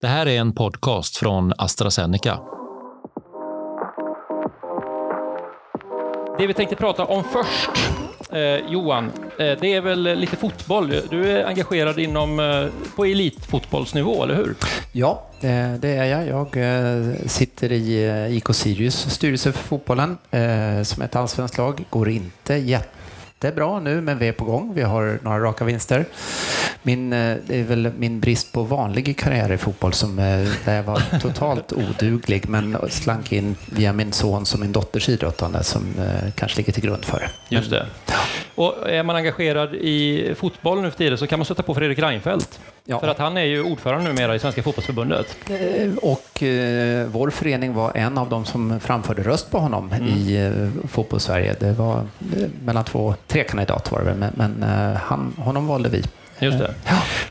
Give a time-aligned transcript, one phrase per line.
[0.00, 2.38] Det här är en podcast från AstraZeneca.
[6.38, 7.70] Det vi tänkte prata om först,
[8.32, 9.04] eh, Johan,
[9.38, 10.94] eh, det är väl lite fotboll.
[11.10, 14.54] Du är engagerad inom, eh, på elitfotbollsnivå, eller hur?
[14.92, 16.26] Ja, det, det är jag.
[16.26, 21.84] Jag eh, sitter i eh, IK Sirius styrelse för fotbollen eh, som ett allsvenskt lag.
[21.90, 22.54] Går inte
[23.42, 24.74] jättebra nu, men vi är på gång.
[24.74, 26.04] Vi har några raka vinster.
[26.82, 30.76] Min, eh, det är väl min brist på vanlig karriär i fotboll som, eh, där
[30.76, 35.94] jag var totalt oduglig men slank in via min son som min dotters idrottande som
[35.98, 37.30] eh, kanske ligger till grund för det.
[37.48, 37.86] Just det.
[38.54, 41.98] Och är man engagerad i fotboll nu för tiden så kan man stöta på Fredrik
[41.98, 42.60] Reinfeldt.
[42.88, 43.00] Ja.
[43.00, 45.36] För att han är ju ordförande numera i Svenska fotbollsförbundet.
[45.50, 50.36] Eh, Och eh, vår förening var en av de som framförde röst på honom i
[50.36, 51.54] eh, fotbollssverige.
[51.60, 54.62] Det var eh, mellan två, tre kandidater var det väl, men, men
[54.92, 56.02] eh, han, honom valde vi.
[56.38, 56.74] Just det.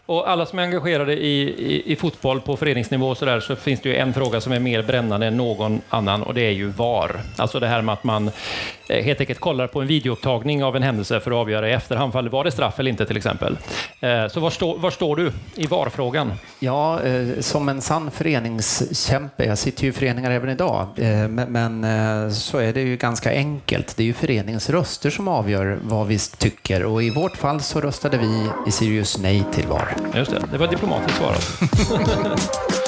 [0.05, 3.55] Och alla som är engagerade i, i, i fotboll på föreningsnivå och så, där, så
[3.55, 6.51] finns det ju en fråga som är mer brännande än någon annan och det är
[6.51, 7.21] ju VAR.
[7.37, 10.83] Alltså det här med att man eh, helt enkelt kollar på en videoupptagning av en
[10.83, 13.57] händelse för att avgöra i efterhand, fall var det straff eller inte till exempel.
[13.99, 16.33] Eh, Så var, stå, var står du i VAR-frågan?
[16.59, 21.83] Ja, eh, som en sann föreningskämpe, jag sitter ju i föreningar även idag, eh, men,
[21.83, 23.97] eh, så är det ju ganska enkelt.
[23.97, 27.81] Det är ju föreningens röster som avgör vad vi tycker och i vårt fall så
[27.81, 29.95] röstade vi i Sirius nej till VAR.
[30.15, 31.59] Just det, det var diplomatiskt svarat.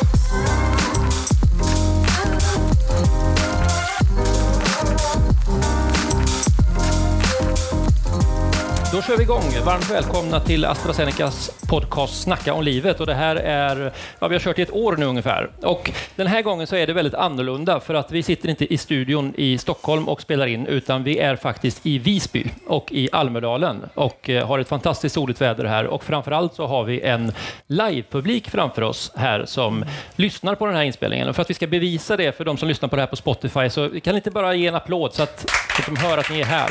[9.07, 9.43] kör vi igång.
[9.65, 12.99] Varmt välkomna till AstraZenecas podcast Snacka om livet.
[12.99, 15.49] Och det här är, ja, vi har kört i ett år nu ungefär.
[15.61, 18.77] Och den här gången så är det väldigt annorlunda för att vi sitter inte i
[18.77, 23.85] studion i Stockholm och spelar in utan vi är faktiskt i Visby och i Almedalen
[23.93, 27.31] och eh, har ett fantastiskt soligt väder här och framförallt så har vi en
[27.67, 29.85] livepublik framför oss här som
[30.15, 31.29] lyssnar på den här inspelningen.
[31.29, 33.15] Och för att vi ska bevisa det för de som lyssnar på det här på
[33.15, 35.39] Spotify så kan ni inte bara ge en applåd så att,
[35.75, 36.69] så att de hör att ni är här.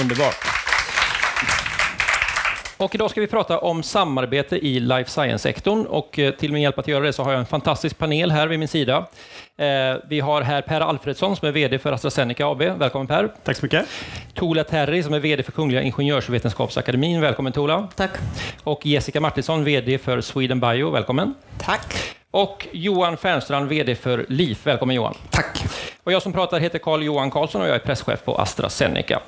[0.00, 0.58] Underbart.
[2.78, 6.78] Och idag ska vi prata om samarbete i life science-sektorn och eh, till min hjälp
[6.78, 8.96] att göra det så har jag en fantastisk panel här vid min sida.
[9.56, 9.66] Eh,
[10.08, 12.58] Vi har här Per Alfredsson som är VD för AstraZeneca AB.
[12.62, 13.28] Välkommen Per.
[13.44, 13.86] Tack så mycket.
[14.34, 17.20] Tola Terry som är VD för Kungliga Ingenjörsvetenskapsakademin.
[17.20, 17.88] Välkommen Tola.
[17.96, 18.10] Tack.
[18.64, 20.90] Och Jessica Martinsson, VD för Sweden Bio.
[20.90, 21.34] Välkommen.
[21.58, 22.14] Tack.
[22.30, 24.66] Och Johan Fernstrand, VD för LIF.
[24.66, 25.14] Välkommen Johan.
[25.30, 25.64] Tack!
[26.04, 29.20] Och jag som pratar heter Carl Johan Karlsson och jag är presschef på AstraZeneca.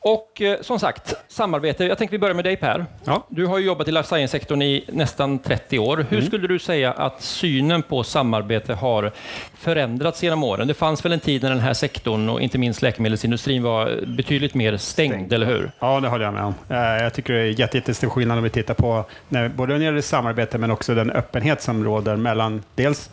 [0.00, 1.84] Och eh, som sagt, samarbete.
[1.84, 2.86] Jag tänker vi börjar med dig Per.
[3.04, 3.26] Ja.
[3.28, 6.06] Du har ju jobbat i life science-sektorn i nästan 30 år.
[6.10, 9.12] Hur skulle du säga att synen på samarbete har
[9.54, 10.68] förändrats genom åren?
[10.68, 14.54] Det fanns väl en tid när den här sektorn och inte minst läkemedelsindustrin var betydligt
[14.54, 15.32] mer stängd, Stängd.
[15.32, 15.70] eller hur?
[15.78, 16.54] Ja, det håller jag med om.
[16.68, 19.78] Eh, Jag tycker det är jätte- jättestor skillnad om vi tittar på när, både när
[19.78, 23.10] det gäller samarbete men också den öppenhet som råder mellan dels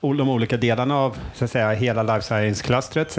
[0.00, 3.18] de olika delarna av så att säga, hela life science-klustret.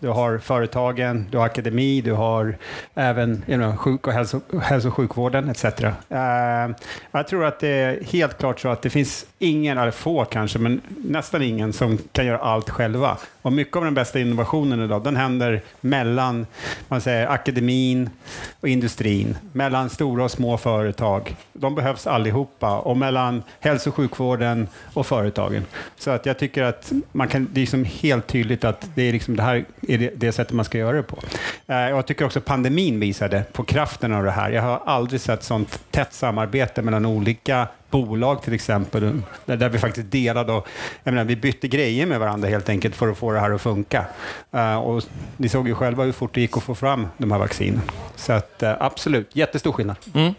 [0.00, 2.56] Du har företagen, du har akademi, du har
[2.94, 5.64] även you know, sjuk och hälso, hälso och sjukvården etc.
[5.64, 6.70] Uh, eh,
[7.10, 10.58] jag tror att det är helt klart så att det finns ingen, eller få kanske,
[10.58, 13.16] men nästan ingen som kan göra allt själva.
[13.42, 16.46] Och mycket av den bästa innovationen idag, den händer mellan
[16.88, 18.10] man säger, akademin
[18.60, 21.36] och industrin, mellan stora och små företag.
[21.52, 25.64] De behövs allihopa och mellan hälso och sjukvården och företagen.
[25.96, 29.12] Så att jag tycker att man kan, det är liksom helt tydligt att det är
[29.12, 31.18] liksom det här är det, det sättet man ska göra det på.
[31.66, 34.50] Eh, Jag tycker också pandemin visade på kraften av det här.
[34.50, 39.78] Jag har aldrig sett sånt tätt samarbete mellan olika bolag till exempel, där, där vi
[39.78, 40.68] faktiskt delade och
[41.04, 43.60] jag menar, vi bytte grejer med varandra helt enkelt för att få det här att
[43.60, 44.04] funka.
[44.52, 45.04] Eh, och
[45.36, 47.82] ni såg ju själva hur fort det gick att få fram de här vaccinen.
[48.16, 49.96] Så att, eh, absolut, jättestor skillnad.
[50.14, 50.34] Mm.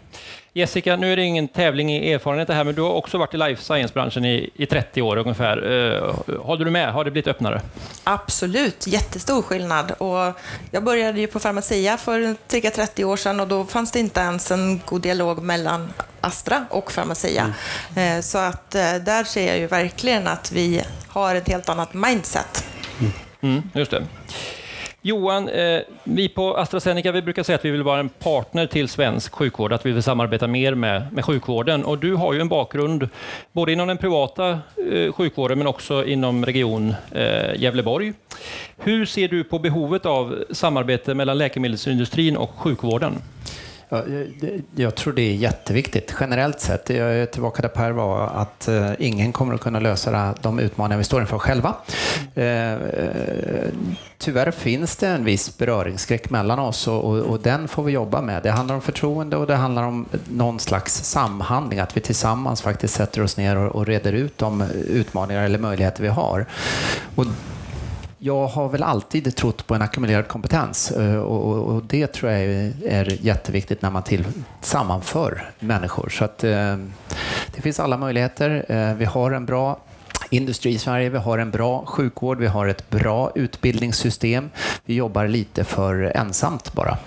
[0.52, 3.34] Jessica, nu är det ingen tävling i erfarenhet det här, men du har också varit
[3.34, 5.64] i life science-branschen i, i 30 år ungefär.
[5.64, 6.92] Uh, håller du med?
[6.92, 7.60] Har det blivit öppnare?
[8.04, 9.90] Absolut, jättestor skillnad.
[9.90, 10.40] Och
[10.70, 14.20] jag började ju på Pharmacia för cirka 30 år sedan och då fanns det inte
[14.20, 17.54] ens en god dialog mellan Astra och Pharmacia.
[17.96, 21.94] Eh, Så att eh, där ser jag ju verkligen att vi har ett helt annat
[21.94, 22.64] mindset.
[23.40, 24.06] Mm, just det.
[25.02, 28.88] Johan, eh, vi på AstraZeneca vi brukar säga att vi vill vara en partner till
[28.88, 31.84] svensk sjukvård, att vi vill samarbeta mer med, med sjukvården.
[31.84, 33.08] Och du har ju en bakgrund
[33.52, 34.50] både inom den privata
[34.92, 38.12] eh, sjukvården men också inom region eh, Gävleborg.
[38.78, 43.22] Hur ser du på behovet av samarbete mellan läkemedelsindustrin och sjukvården?
[43.92, 44.02] Ja,
[44.74, 46.90] jag tror det är jätteviktigt generellt sett.
[46.90, 50.98] Jag är tillbaka där Per var, att eh, ingen kommer att kunna lösa de utmaningar
[50.98, 51.74] vi står inför själva.
[52.34, 53.68] Eh, eh,
[54.18, 58.22] tyvärr finns det en viss beröringsskräck mellan oss och, och, och, den får vi jobba
[58.22, 58.42] med.
[58.42, 62.94] Det handlar om förtroende och det handlar om någon slags samhandling, att vi tillsammans faktiskt
[62.94, 66.46] sätter oss ner och, och reder ut de utmaningar eller möjligheter vi har.
[67.14, 67.26] Och
[68.22, 72.40] jag har väl alltid trott på en ackumulerad kompetens eh, och, och det tror jag
[72.40, 74.24] är, jätteviktigt när man till,
[74.60, 76.08] sammanför människor.
[76.08, 76.76] Så att, eh,
[77.54, 78.64] det finns alla möjligheter.
[78.68, 79.78] Eh, vi har en bra
[80.30, 84.50] industri i Sverige, vi har en bra sjukvård, vi har ett bra utbildningssystem.
[84.84, 86.98] Vi jobbar lite för ensamt bara.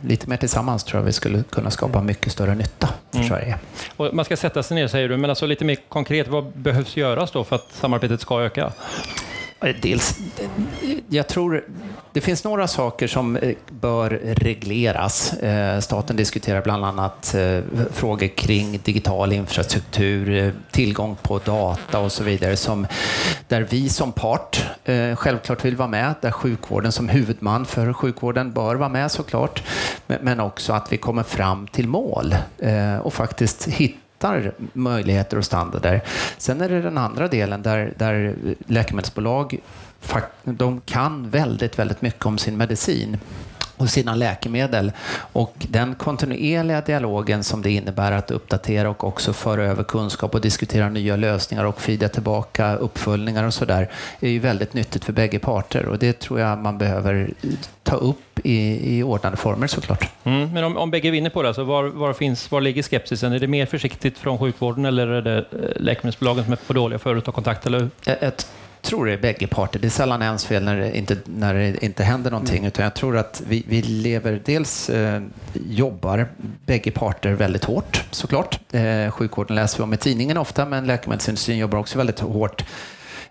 [0.00, 3.28] lite mer tillsammans tror jag vi skulle kunna skapa mycket större nytta för mm.
[3.28, 3.58] Sverige.
[3.96, 6.96] Och man ska sätta sig ner säger du, men alltså lite mer konkret, vad behövs
[6.96, 8.72] göras då för att samarbetet ska öka?
[9.62, 10.18] Eh, dels,
[11.08, 11.64] jag tror
[12.12, 15.32] det finns några saker som eh, bör regleras.
[15.32, 17.34] Eh, staten diskuterar bland annat
[17.92, 22.86] frågor kring digital infrastruktur, tillgång på data och så vidare, som,
[23.48, 24.64] där vi som part
[25.16, 29.62] självklart vill vara med, där sjukvården som huvudman för sjukvården bör vara med såklart,
[30.06, 32.34] men också att vi kommer fram till mål
[33.02, 36.00] och faktiskt hittar hittar möjligheter och standarder.
[36.38, 38.34] Sen är det den andra delen där, där
[38.66, 39.58] läkemedelsbolag
[40.44, 43.18] de kan väldigt, väldigt mycket om sin medicin
[43.82, 44.92] och sina läkemedel.
[45.32, 50.40] Och den kontinuerliga dialogen som det innebär att uppdatera och också föra över kunskap och
[50.40, 53.88] diskutera nya lösningar och fida tillbaka uppföljningar och sådär
[54.20, 57.30] är ju väldigt nyttigt för bägge parter och det tror jag man behöver
[57.82, 60.08] ta upp i, i ordnade former såklart.
[60.24, 63.32] Mm, men om, om bägge vinner på det, alltså var, var, finns, var ligger skepsisen?
[63.32, 65.44] Är det mer försiktigt från sjukvården eller är det eh,
[65.76, 67.66] läkemedelsbolagen som är för dåliga för att ta kontakt?
[67.66, 67.90] Eller?
[68.06, 68.46] Ett
[68.82, 69.78] tror det är bägge parter.
[69.78, 72.58] Det är sällan ens fel när det inte, när det inte händer någonting.
[72.58, 72.68] Mm.
[72.68, 76.28] Utan jag tror att vi, vi lever, dels eh, jobbar
[76.66, 78.60] bägge parter väldigt hårt såklart.
[78.72, 82.64] Eh, sjukvården läser vi om i tidningen ofta, men läkemedelsindustrin jobbar också väldigt hårt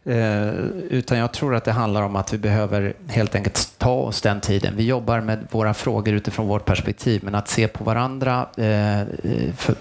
[0.06, 0.50] Eh,
[0.90, 4.42] utan jag tror att det handlar om att vi behöver helt enkelt ta oss den
[4.42, 4.74] tiden.
[4.76, 9.06] Vi jobbar med våra frågor utifrån vårt perspektiv, men att se på varandra eh, eh
[9.58, 9.76] för,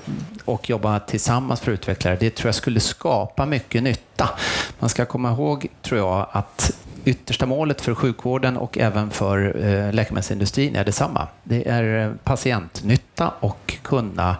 [0.44, 4.30] och jobba tillsammans för att utveckla det, det tror jag skulle skapa mycket nytta.
[4.78, 6.72] Man ska komma ihåg, tror jag, att
[7.04, 11.28] yttersta målet för sjukvården och även för eh, läkemedelsindustrin är detsamma.
[11.42, 14.36] Det är eh, patientnytta och kunna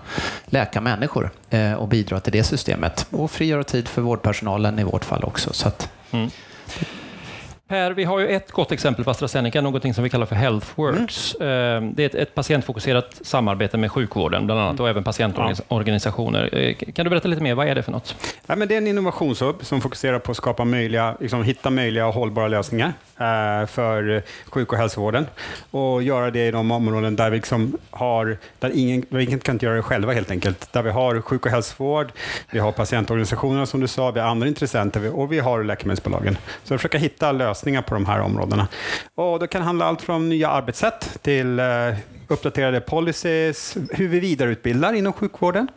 [0.46, 3.06] läka människor eh, och bidra till det systemet.
[3.10, 5.52] Och frigöra tid för vårdpersonalen i vårt fall också.
[5.52, 6.30] Så att, mm.
[7.70, 11.37] Per, vi har ju ett gott exempel på AstraZeneca, någonting som vi kallar för Healthworks.
[11.40, 11.94] Mm.
[11.94, 14.82] Det är ett, ett, patientfokuserat samarbete med sjukvården bland annat mm.
[14.82, 16.49] och även patientorganisationer.
[16.52, 16.58] Ja.
[16.58, 18.14] Eh, kan du berätta lite mer, vad är det för något?
[18.46, 22.06] Ja, men det är en innovationshub som fokuserar på att skapa möjliga, liksom, hitta möjliga
[22.06, 25.26] och hållbara lösningar eh, för sjuk och hälsovården
[25.70, 29.58] och göra det i de områden där vi liksom har, där ingen, där ingen kan
[29.62, 30.72] göra det själva helt enkelt.
[30.72, 32.12] Där vi har sjuk och hälsovård,
[32.50, 36.38] vi har patientorganisationerna som du sa, vi har andra intressenter och vi har läkemedelsbolagen.
[36.64, 38.68] Så försöka hitta lösningar lösningar på de här områdena.
[39.14, 41.66] Och det kan handla allt från nya arbetssätt till eh,
[42.28, 45.68] uppdaterade policies, hur vi vidareutbildar inom sjukvården.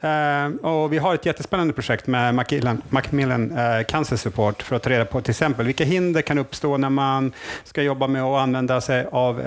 [0.00, 4.82] Eh, och vi har ett jättespännande projekt med Macmillan, Macmillan eh, Cancer Support för att
[4.82, 7.32] ta reda på till exempel vilka hinder kan uppstå när man
[7.64, 9.40] ska jobba med att använda sig av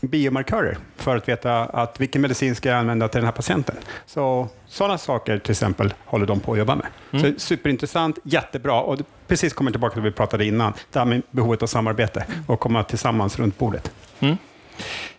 [0.00, 3.76] biomarkörer för att veta att vilken medicin ska jag använda till den här patienten.
[4.06, 6.86] Så sådana saker till exempel håller de på att jobba med.
[7.12, 7.34] Mm.
[7.34, 11.22] Så superintressant, jättebra och precis kommer tillbaka till det vi pratade innan, det här med
[11.30, 13.92] behovet av samarbete och komma tillsammans runt bordet.
[14.20, 14.36] Mm.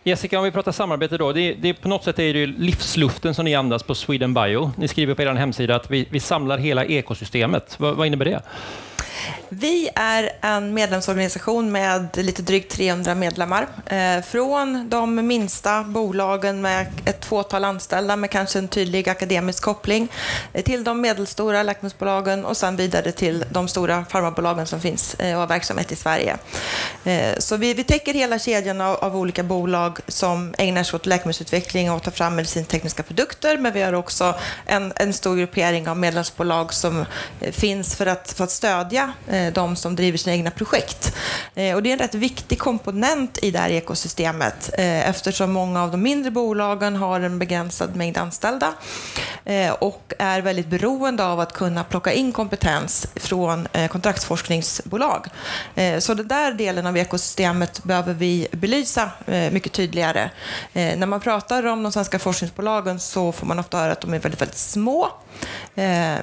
[0.04, 1.32] Jessica, om vi pratar samarbete då.
[1.32, 4.72] Det, det, på något sätt är det livsluften som ni andas på Sweden Bio.
[4.76, 7.80] Ni skriver på er hemsida att vi, vi samlar hela ekosystemet.
[7.80, 8.42] vad, vad innebär det?
[9.48, 13.68] Vi är en medlemsorganisation med lite drygt 300 medlemmar.
[13.86, 20.08] Eh, från de minsta bolagen med ett fåtal anställda med kanske en tydlig akademisk koppling
[20.52, 25.34] eh, till de medelstora läkemedelsbolagen och sen vidare till de stora farmabolagen som finns eh,
[25.34, 26.36] och har verksamhet i Sverige.
[27.38, 31.92] Så vi, vi täcker hela kedjan av, av, olika bolag som ägnar sig åt läkemedelsutveckling
[31.92, 34.34] och tar fram medicintekniska produkter, men vi har också
[34.66, 37.04] en, en stor gruppering av medlemsbolag som
[37.52, 41.16] finns för att, för att stödja Eh, de som driver sina egna projekt.
[41.54, 45.82] Eh, och det är en rätt viktig komponent i det här ekosystemet eh, eftersom många
[45.82, 48.74] av de mindre bolagen har en begränsad mängd anställda
[49.44, 55.26] eh, och är väldigt beroende av att kunna plocka in kompetens från eh, kontraktsforskningsbolag.
[55.74, 60.30] Eh, så den där delen av ekosystemet behöver vi belysa mycket tydligare.
[60.72, 64.18] När man pratar om de svenska forskningsbolagen så får man ofta höra att de är
[64.18, 65.08] väldigt, väldigt små.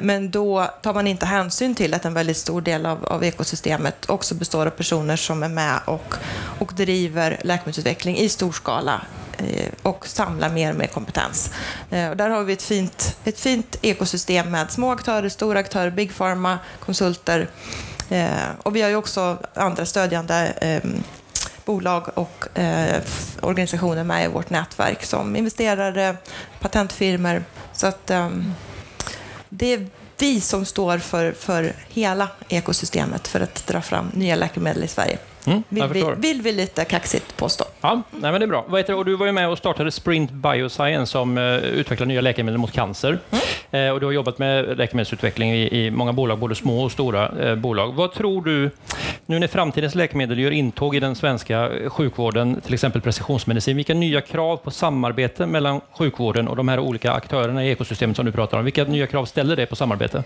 [0.01, 4.09] Men då tar man inte hänsyn till att en väldigt stor del av, av ekosystemet
[4.09, 6.15] också består av personer som är med och,
[6.59, 9.01] och driver läkemedelsutveckling i stor skala
[9.38, 11.53] eh, och samla mer och mer kompetens.
[11.89, 15.91] Eh, och där har vi ett fint, ett fint ekosystem med små aktörer, stora aktörer,
[15.91, 17.50] big pharma, konsulter.
[18.09, 20.53] Eh, och vi har ju också andra stödjande
[21.69, 23.01] bolag och eh,
[23.41, 26.15] organisationer med i vårt nätverk som investerare,
[26.59, 27.43] patentfirmor.
[27.74, 28.29] Så att eh,
[29.50, 29.88] det är
[30.19, 35.17] vi som står för, för hela ekosystemet för att dra fram nya läkemedel i Sverige.
[35.50, 37.65] Mm, vill, vi, vill vi lite kaxigt påstå.
[37.82, 38.65] Ja, nej, men det är bra.
[38.68, 42.22] Vad heter, och du var ju med och startade Sprint Bioscience som uh, utvecklar nya
[42.22, 43.20] läkemedel mot cancer.
[43.72, 43.88] Mm.
[43.88, 47.32] Uh, och du har jobbat med läkemedelsutveckling i, i många bolag, både små och stora
[47.32, 47.94] uh, bolag.
[47.94, 48.72] Vad tror du,
[49.25, 54.22] nu när framtidens läkemedel gör intåg i den svenska sjukvården, till exempel precisionsmedicin, vilka nya
[54.22, 58.58] krav på samarbete mellan sjukvården och de här olika aktörerna i ekosystemet som du pratar
[58.58, 60.24] om, vilka nya krav ställer det på samarbete?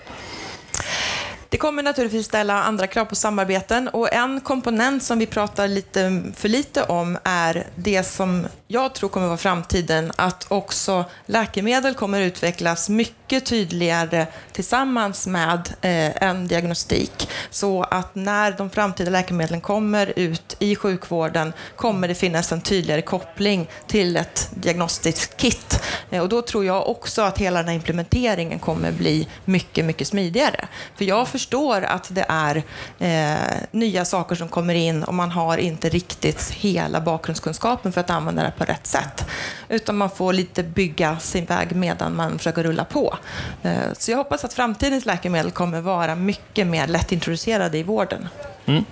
[1.53, 6.24] Det kommer naturligtvis ställa andra krav på samarbeten och en komponent som vi pratar lite
[6.36, 12.22] för lite om är det som jag tror kommer vara framtiden, att också läkemedel kommer
[12.22, 17.29] utvecklas mycket tydligare tillsammans med eh, en diagnostik.
[17.50, 23.01] Så att när de framtida läkemedlen kommer ut i sjukvården kommer det finnas en tydligare
[23.01, 25.81] koppling till ett diagnostiskt kit.
[26.10, 30.07] Eh, och då tror jag också att hela den här implementeringen kommer bli mycket, mycket
[30.07, 30.67] smidigare.
[30.95, 32.63] För jag förstår att det är
[33.00, 38.09] eh, nya saker som kommer in och man har inte riktigt hela bakgrundskunskapen för att
[38.09, 39.25] använda det på rätt sätt.
[39.69, 43.17] Utan man får lite bygga sin väg medan man försöker rulla på.
[43.63, 48.27] Eh, så jag hoppas att framtidens läkemedel kommer vara mycket mer lättintroducerade i vården.
[48.65, 48.85] Mm.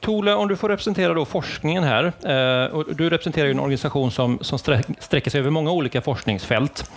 [0.00, 2.04] Tole, om du får representera då forskningen här.
[2.04, 4.58] Eh, och du representerar ju en organisation som, som
[4.98, 6.90] sträcker sig över många olika forskningsfält.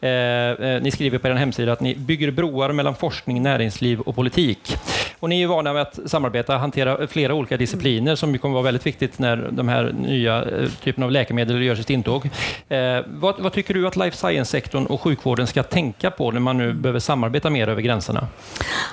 [0.00, 4.14] Eh, eh, ni skriver på er hemsida att ni bygger broar mellan forskning, näringsliv och
[4.14, 4.76] politik.
[5.20, 8.64] Och ni är vana med att samarbeta och hantera flera olika discipliner som kommer vara
[8.64, 12.30] väldigt viktigt när de här nya eh, typen av läkemedel gör sitt intåg.
[12.68, 16.58] Eh, vad, vad tycker du att life science-sektorn och sjukvården ska tänka på när man
[16.58, 18.28] nu behöver samarbeta mer över gränserna?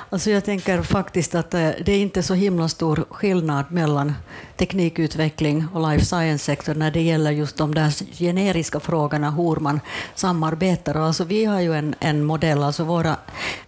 [0.09, 4.15] Alltså jag tänker faktiskt att eh, det är inte så himla stor skillnad mellan
[4.57, 9.79] teknikutveckling och life science-sektorn när det gäller just de där generiska frågorna, hur man
[10.15, 10.95] samarbetar.
[10.95, 13.15] Alltså vi har ju en, en modell, alltså våra,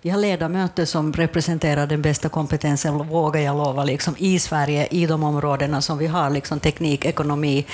[0.02, 5.06] vi har ledamöter som representerar den bästa kompetensen, vågar jag lova, liksom, i Sverige, i
[5.06, 7.66] de områdena som vi har, liksom teknik, ekonomi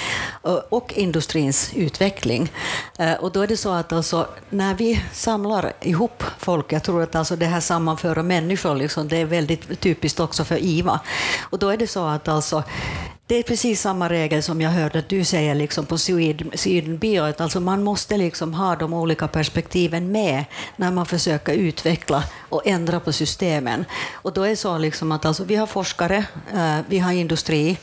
[0.43, 2.51] eh, och, industrins utveckling.
[2.99, 7.03] Eh, och då är det så att alltså, när vi samlar ihop folk, jag tror
[7.03, 10.99] att alltså det här sammanföra människor, liksom, det är väldigt typiskt också för IVA.
[11.41, 12.63] Och då är det så att alltså,
[13.27, 17.21] det är precis samma regel som jag hörde att du säger liksom på Sweden Bio,
[17.21, 22.67] att alltså man måste liksom ha de olika perspektiven med när man försöker utveckla och
[22.67, 23.85] ändra på systemen.
[24.11, 27.77] Och då är det så liksom att alltså vi har forskare, eh, vi har industri,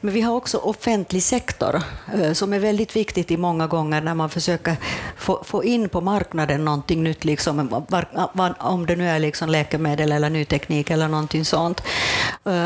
[0.00, 1.82] men vi har också offentlig sektor
[2.14, 4.76] eh, som är väldigt viktigt i många gånger när man försöker
[5.16, 10.12] få, få in på marknaden någonting nytt, liksom, eh, om det nu är liksom läkemedel
[10.12, 11.82] eller ny teknik eller någonting sånt.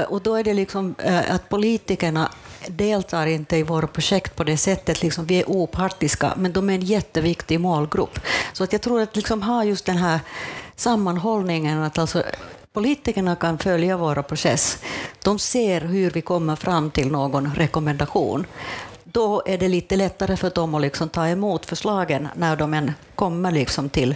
[0.09, 0.95] Och då är det liksom
[1.29, 2.16] att politikerna
[2.69, 5.03] deltar inte i våra projekt på det sättet.
[5.03, 8.21] Liksom, vi är opartiska, men de är en jätteviktig målgrupp.
[8.53, 10.21] Så att jag tror att liksom ha just den här
[10.77, 12.23] sammanhållningen, att alltså
[12.73, 14.79] politikerna kan följa våra process.
[15.23, 18.47] De ser hur vi kommer fram till någon rekommendation.
[19.05, 22.93] Då är det lite lättare för dem att liksom ta emot förslagen när de än
[23.15, 24.15] kommer liksom till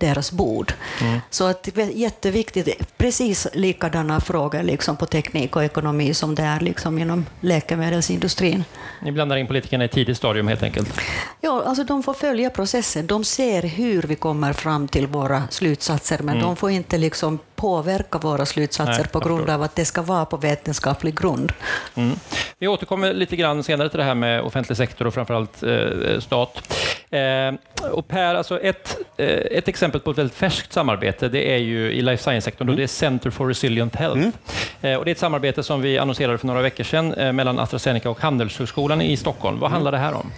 [0.00, 0.72] deras bord.
[1.00, 1.20] Mm.
[1.30, 6.42] Så att det är jätteviktigt, precis likadana frågor liksom på teknik och ekonomi som det
[6.42, 8.64] är liksom inom läkemedelsindustrin.
[9.02, 11.00] Ni blandar in politikerna i ett tidigt stadium helt enkelt?
[11.40, 13.06] Ja, alltså de får följa processen.
[13.06, 16.46] De ser hur vi kommer fram till våra slutsatser, men mm.
[16.46, 20.24] de får inte liksom påverka våra slutsatser Nej, på grund av att det ska vara
[20.24, 21.52] på vetenskaplig grund.
[21.94, 22.16] Mm.
[22.58, 26.74] Vi återkommer lite grann senare till det här med offentlig sektor och framförallt eh, stat.
[27.10, 27.54] Eh,
[27.90, 31.92] och per, alltså ett, eh, ett exempel på ett väldigt färskt samarbete det är ju
[31.92, 32.76] i life science-sektorn mm.
[32.76, 34.18] det är Center for Resilient Health.
[34.18, 34.32] Mm.
[34.80, 38.10] Eh, och det är ett samarbete som vi annonserade för några veckor sedan mellan AstraZeneca
[38.10, 39.58] och Handelshögskolan i Stockholm.
[39.58, 40.32] Vad handlar det här om?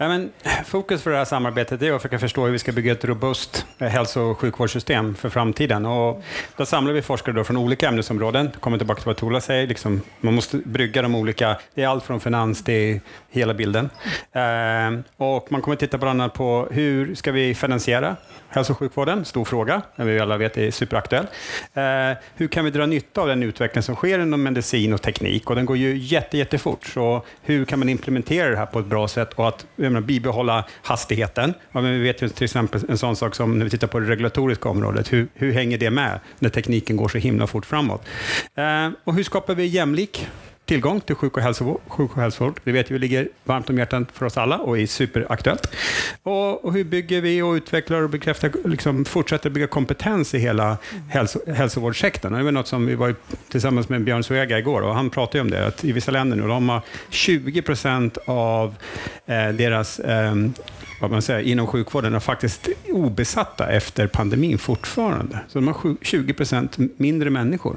[0.00, 0.30] Ja, men,
[0.64, 3.66] fokus för det här samarbetet är att försöka förstå hur vi ska bygga ett robust
[3.78, 5.86] eh, hälso och sjukvårdssystem för framtiden.
[5.86, 6.22] Och
[6.56, 8.50] då samlar vi forskare då från olika ämnesområden.
[8.60, 12.04] kommer tillbaka till vad Tola säger, liksom, man måste brygga de olika, det är allt
[12.04, 13.00] från finans till
[13.30, 13.90] hela bilden.
[14.32, 18.16] Eh, och man kommer titta bland annat på hur ska vi finansiera
[18.48, 19.24] hälso och sjukvården?
[19.24, 21.26] Stor fråga, den vi alla vet är superaktuell.
[21.74, 21.82] Eh,
[22.34, 25.50] hur kan vi dra nytta av den utveckling som sker inom medicin och teknik?
[25.50, 28.86] Och den går ju jätte, jättefort, så hur kan man implementera det här på ett
[28.86, 31.54] bra sätt och att menar, bibehålla hastigheten?
[31.72, 34.00] Ja, men vi vet ju till exempel en sån sak som när vi tittar på
[34.00, 38.02] det regulatoriska området, hur, hur hänger det med när tekniken går så himla fort framåt?
[38.54, 40.28] Eh, och hur skapar vi jämlik
[40.68, 41.80] tillgång till sjuk och hälsovård.
[41.88, 42.60] Sjuk och hälsovård.
[42.64, 45.74] Det vet vi ligger varmt om hjärtat för oss alla och är superaktuellt.
[46.22, 50.76] Och, och hur bygger vi och utvecklar och bekräftar, liksom fortsätter bygga kompetens i hela
[51.08, 52.32] hälso, hälsovårdssektorn?
[52.32, 53.14] Det var något som vi var
[53.48, 56.48] tillsammans med Björn Suega igår och han pratade om det, att i vissa länder nu,
[56.48, 58.74] de har 20 procent av
[59.26, 60.34] eh, deras eh,
[61.00, 65.38] vad man säger, inom sjukvården är faktiskt obesatta efter pandemin fortfarande.
[65.48, 67.76] Så de har 20 procent mindre människor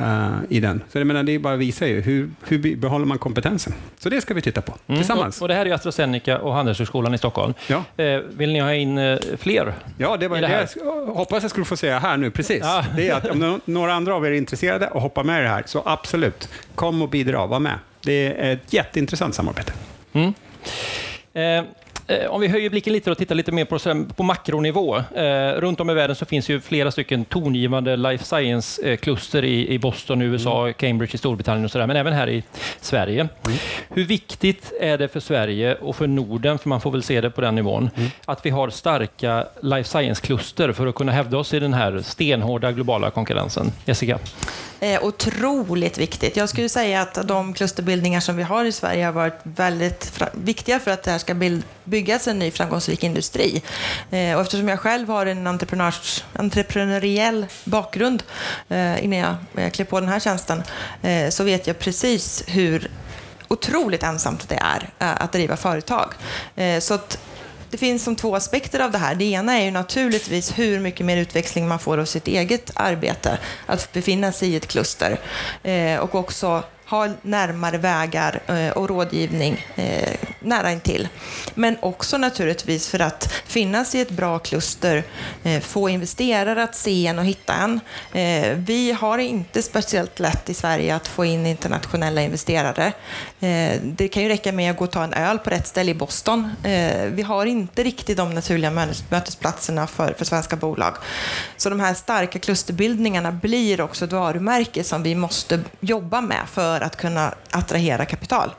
[0.00, 0.82] uh, i den.
[0.88, 3.72] Så jag menar, det bara visar ju hur, hur behåller man kompetensen.
[3.98, 4.98] Så det ska vi titta på mm.
[4.98, 5.36] tillsammans.
[5.36, 7.54] Och, och, det här är AstraZeneca och Handelshögskolan i Stockholm.
[7.66, 8.04] Ja.
[8.04, 9.74] Eh, vill ni ha in eh, fler?
[9.98, 12.60] Ja, det var det, det jag hoppas jag skulle få säga här nu, precis.
[12.62, 12.84] Ja.
[12.96, 15.48] Det är att om några andra av er är intresserade och hoppar med i det
[15.48, 17.78] här, så absolut, kom och bidra, var med.
[18.00, 19.72] Det är ett jätteintressant samarbete.
[20.12, 20.34] Mm.
[21.34, 21.64] Eh, Eh,
[22.28, 23.78] om vi höjer blicken lite och tittar lite mer på,
[24.14, 24.96] på makronivå.
[24.96, 29.78] Eh, runt om i världen så finns ju flera stycken tongivande life science-kluster i, i
[29.78, 30.74] Boston, USA, mm.
[30.74, 32.42] Cambridge i Storbritannien och sådär, men även här i
[32.80, 33.28] Sverige.
[33.44, 33.58] Mm.
[33.88, 37.30] Hur viktigt är det för Sverige och för Norden, för man får väl se det
[37.30, 38.10] på den nivån, mm.
[38.24, 42.72] att vi har starka life science-kluster för att kunna hävda oss i den här stenhårda
[42.72, 43.72] globala konkurrensen?
[43.84, 44.18] Jessica?
[44.82, 46.36] Eh, otroligt viktigt.
[46.36, 50.80] Jag skulle säga att de klusterbildningar som vi har i Sverige har varit väldigt viktiga
[50.80, 51.34] för att det här ska
[51.84, 53.62] byggas en ny framgångsrik industri.
[54.10, 55.46] Eh, och eftersom jag själv har en
[56.36, 58.22] entreprenöriell bakgrund
[58.68, 60.62] eh, innan jag eh, klev på den här tjänsten
[61.02, 62.90] eh, så vet jag precis hur
[63.48, 66.12] otroligt ensamt det är eh, att driva företag.
[66.80, 67.18] Så att
[67.72, 69.14] det finns som två aspekter av det här.
[69.14, 73.38] Det ena är ju naturligtvis hur mycket mer utväxling man får av sitt eget arbete,
[73.66, 75.20] att befinna sig i ett kluster.
[75.62, 76.62] Eh, och också
[76.92, 81.08] ha närmare vägar eh, och rådgivning eh, nära intill.
[81.54, 85.04] Men också naturligtvis för att finnas i ett bra kluster,
[85.42, 87.80] eh, få investerare att se en och hitta en.
[88.56, 92.92] Vi har inte speciellt lätt i Sverige att få in internationella investerare.
[93.82, 95.94] Det kan ju räcka med att gå och ta en öl på rätt ställe i
[95.94, 96.50] Boston.
[97.08, 98.70] Vi har inte riktigt de naturliga
[99.10, 100.94] mötesplatserna för, för svenska bolag.
[101.56, 106.81] Så de här starka klusterbildningarna blir också ett varumärke som vi måste jobba med för
[106.82, 108.50] att kunna attrahera kapital.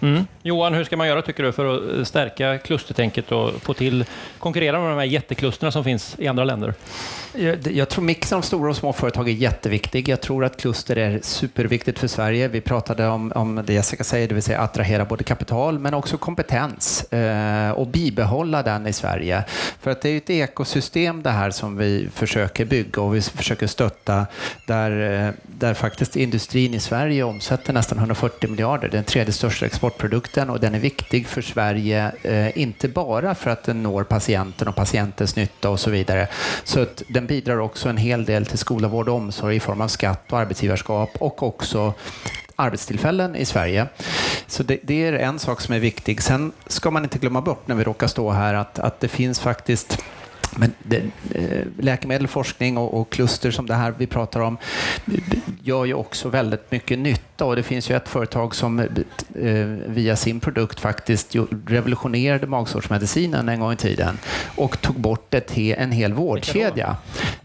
[0.00, 0.26] Mm.
[0.44, 4.04] Johan, hur ska man göra tycker du för att eh, stärka klustertänket och få till
[4.38, 6.74] konkurrera med de här jätteklusterna som finns i andra länder?
[7.34, 10.08] Jag, jag tror mixen av stora och små företag är jätteviktig.
[10.08, 12.48] Jag tror att kluster är superviktigt för Sverige.
[12.48, 16.16] Vi pratade om, om det Jessica säger, det vill säga attrahera både kapital men också
[16.16, 19.44] kompetens eh, och bibehålla den i Sverige.
[19.80, 23.66] För att det är ett ekosystem det här som vi försöker bygga och vi försöker
[23.66, 24.26] stötta
[24.66, 28.88] där, eh, där faktiskt industrin i Sverige omsätter nästan 140 miljarder.
[28.88, 33.34] Det är den tredje största exportprodukten och den är viktig för Sverige, eh, inte bara
[33.34, 36.28] för att den når patienten och patientens nytta och så vidare.
[36.64, 39.80] Så att den bidrar också en hel del till skola, vård och omsorg i form
[39.80, 41.94] av skatt och arbetsgivarskap och också
[42.56, 43.86] arbetstillfällen i Sverige.
[44.46, 46.22] Så det, det, är en sak som är viktig.
[46.22, 49.40] Sen ska man inte glömma bort när vi råkar stå här att, att det finns
[49.40, 49.98] faktiskt
[50.56, 51.02] men det,
[51.34, 54.58] eh, läkemedel, forskning och, och, kluster som det här vi pratar om
[55.62, 58.86] gör ju också väldigt mycket nytta och det finns ju ett företag som eh,
[59.86, 61.36] via sin produkt faktiskt
[61.66, 64.18] revolutionerade magsårsmedicinen en gång i tiden
[64.56, 66.96] och tog bort ett, en hel vårdkedja.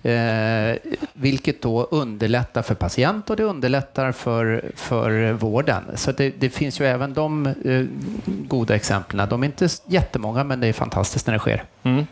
[0.08, 0.76] Eh,
[1.13, 5.84] vilket då underlättar för patient och det underlättar för, för vården.
[5.96, 7.86] Så det, det finns ju även de eh,
[8.26, 9.30] goda exemplen.
[9.30, 11.63] De är inte jättemånga men det är fantastiskt när det sker.
[11.84, 12.08] Mm.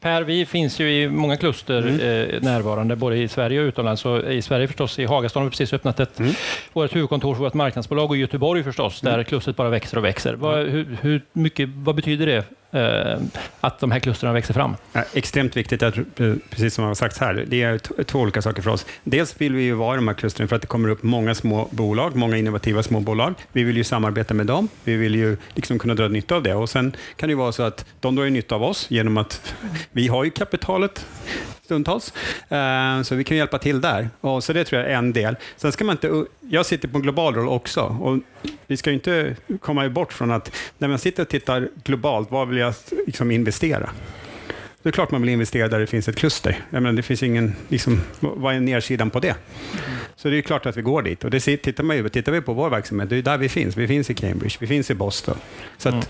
[0.00, 2.00] Per, vi finns ju i många kluster mm.
[2.00, 4.04] eh, närvarande, både i Sverige och utomlands.
[4.04, 6.32] Och I Sverige förstås, i Hagastaden har vi precis öppnat ett, mm.
[6.72, 9.24] vårt huvudkontor för vårt marknadsbolag och i Göteborg förstås, där mm.
[9.24, 10.34] klustret bara växer och växer.
[10.34, 13.18] Vad, hur, hur mycket, vad betyder det Eh,
[13.60, 14.76] att de här klustren växer fram.
[14.92, 16.02] Ja, extremt viktigt, att, eh,
[16.50, 17.44] precis som har sagts här.
[17.48, 18.86] Det är två olika saker för oss.
[19.04, 21.34] Dels vill vi ju vara i de här klustren för att det kommer upp många
[21.34, 23.34] små bolag, många innovativa små bolag.
[23.52, 24.68] Vi vill ju samarbeta med dem.
[24.84, 26.54] Vi vill ju liksom kunna dra nytta av det.
[26.54, 29.54] Och Sen kan det ju vara så att de drar nytta av oss genom att
[29.92, 31.06] vi har ju kapitalet
[31.70, 32.12] stundtals.
[32.48, 34.10] Eh, så vi kan hjälpa till där.
[34.20, 35.36] Och så det tror jag är en del.
[35.56, 37.80] Sen ska man inte, jag sitter på en global roll också.
[37.80, 38.18] Och
[38.66, 42.58] vi ska inte komma bort från att när man sitter och tittar globalt, vad vill
[42.58, 42.74] jag
[43.06, 43.90] liksom investera?
[44.82, 46.64] Det är klart man vill investera där det finns ett kluster.
[46.70, 49.34] Jag menar, det finns ingen, liksom, vad är nedsidan på det?
[50.16, 51.24] Så det är klart att vi går dit.
[51.24, 53.76] Och det tittar, man, tittar vi på vår verksamhet, det är där vi finns.
[53.76, 55.36] Vi finns i Cambridge, vi finns i Boston.
[55.78, 56.06] Så att, mm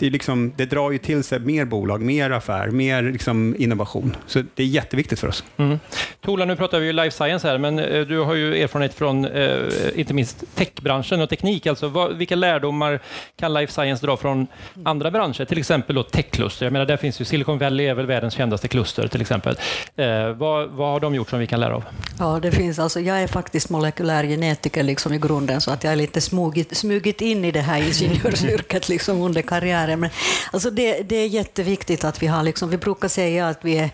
[0.00, 4.16] det, är liksom, det drar ju till sig mer bolag, mer affär, mer liksom innovation.
[4.26, 5.44] Så det är jätteviktigt för oss.
[5.56, 5.78] Mm.
[6.20, 9.24] Tola, nu pratar vi ju life science här, men eh, du har ju erfarenhet från
[9.24, 9.58] eh,
[9.94, 11.66] inte minst techbranschen och teknik.
[11.66, 13.00] Alltså, vad, vilka lärdomar
[13.36, 14.46] kan life science dra från
[14.84, 15.44] andra branscher?
[15.44, 16.66] Till exempel då techkluster.
[16.66, 19.58] Jag menar, där finns ju Silicon Valley är väl världens kändaste kluster till exempel.
[19.96, 21.84] Eh, vad, vad har de gjort som vi kan lära av?
[22.18, 25.92] Ja, det finns alltså, jag är faktiskt molekylär genetiker liksom i grunden, så att jag
[25.92, 29.89] är lite smugit, smugit in i det här ingenjörsyrket liksom under karriären.
[29.96, 30.10] Men,
[30.52, 33.90] alltså det, det är jätteviktigt att vi har, liksom, vi brukar säga att vi är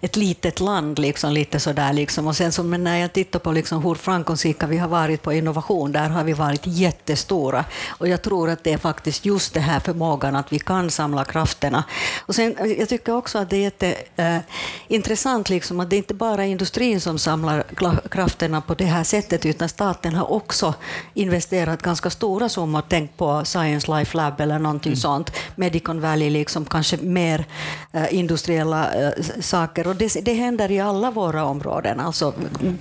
[0.00, 1.92] ett litet land, liksom, lite sådär.
[1.92, 2.26] Liksom.
[2.26, 5.32] Och sen så, men när jag tittar på liksom hur framgångsrika vi har varit på
[5.32, 7.64] innovation, där har vi varit jättestora.
[7.88, 11.24] Och jag tror att det är faktiskt just det här förmågan att vi kan samla
[11.24, 11.84] krafterna.
[12.26, 16.14] Och sen, jag tycker också att det är jätteintressant äh, liksom, att det är inte
[16.14, 17.64] bara industrin som samlar
[18.10, 20.74] krafterna på det här sättet, utan staten har också
[21.14, 22.82] investerat ganska stora summor.
[22.88, 25.00] Tänk på Science Life Lab eller någonting mm.
[25.00, 25.32] sånt.
[25.56, 27.44] Medicon Valley, liksom kanske mer
[27.92, 29.86] eh, industriella eh, saker.
[29.86, 32.00] Och det, det händer i alla våra områden.
[32.00, 32.34] Alltså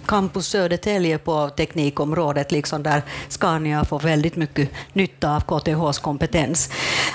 [0.06, 6.69] Campus Södertälje på teknikområdet, liksom där Scania får väldigt mycket nytta av KTHs kompetens.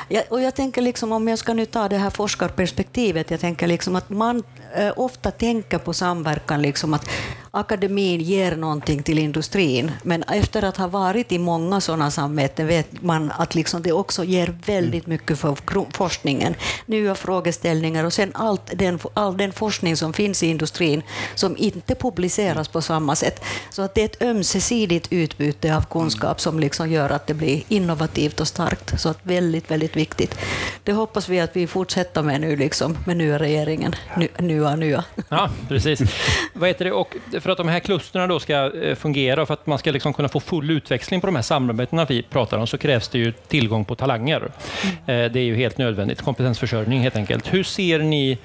[0.08, 3.66] Jag, och jag tänker liksom, om jag ska nu ta det här forskarperspektivet, jag tänker
[3.66, 4.42] liksom att man
[4.74, 7.08] eh, ofta tänker på samverkan, liksom att
[7.54, 13.02] akademin ger någonting till industrin, men efter att ha varit i många sådana samarbeten vet
[13.02, 15.56] man att liksom det också ger väldigt mycket för
[15.92, 16.54] forskningen.
[16.86, 21.02] Nya frågeställningar och sen allt den, all den forskning som finns i industrin
[21.34, 23.44] som inte publiceras på samma sätt.
[23.70, 27.62] Så att det är ett ömsesidigt utbyte av kunskap som liksom gör att det blir
[27.68, 29.00] innovativt och starkt.
[29.00, 30.38] Så att väldigt, väldigt viktigt.
[30.84, 33.94] Det hoppas vi att vi fortsätter med nu, liksom, med nya regeringen.
[34.38, 35.04] Nya, nya.
[35.28, 36.00] Ja, precis.
[36.54, 36.92] Vad heter det?
[36.92, 39.92] Och för att de här klustren då ska eh, fungera och för att man ska
[39.92, 43.18] liksom kunna få full utväxling på de här samarbetena vi pratar om så krävs det
[43.18, 44.36] ju tillgång på talanger.
[44.36, 45.24] Mm.
[45.24, 46.22] Eh, det är ju helt nödvändigt.
[46.22, 47.54] Kompetensförsörjning helt enkelt.
[47.54, 48.38] Hur ser ni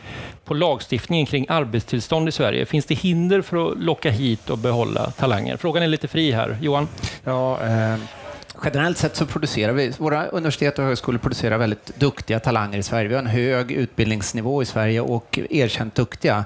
[0.46, 2.66] på lagstiftningen kring arbetstillstånd i Sverige?
[2.66, 5.58] Finns det hinder för att locka hit och behålla talanger?
[5.58, 6.58] Frågan är lite fri här.
[6.62, 6.88] Johan?
[7.24, 8.19] Ja, eh
[8.64, 13.08] generellt sett så producerar vi, våra universitet och högskolor producerar väldigt duktiga talanger i Sverige.
[13.08, 16.46] Vi har en hög utbildningsnivå i Sverige och erkänt duktiga.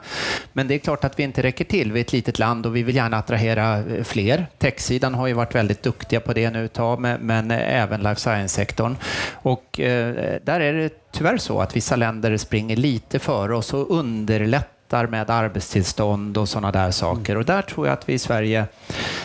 [0.54, 1.92] Men det är klart att vi inte räcker till.
[1.92, 4.46] Vi är ett litet land och vi vill gärna attrahera eh, fler.
[4.58, 8.22] Techsidan har ju varit väldigt duktiga på det nu ett tag, men eh, även life
[8.22, 8.98] science-sektorn.
[9.34, 13.92] Och eh, där är det tyvärr så att vissa länder springer lite före oss och
[13.92, 17.38] underlättar med arbetstillstånd och sådana där saker.
[17.38, 18.66] Och där tror jag att vi i Sverige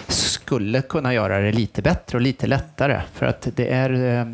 [0.09, 4.27] skulle kunna göra det lite bättre och lite lättare för att det är, eh,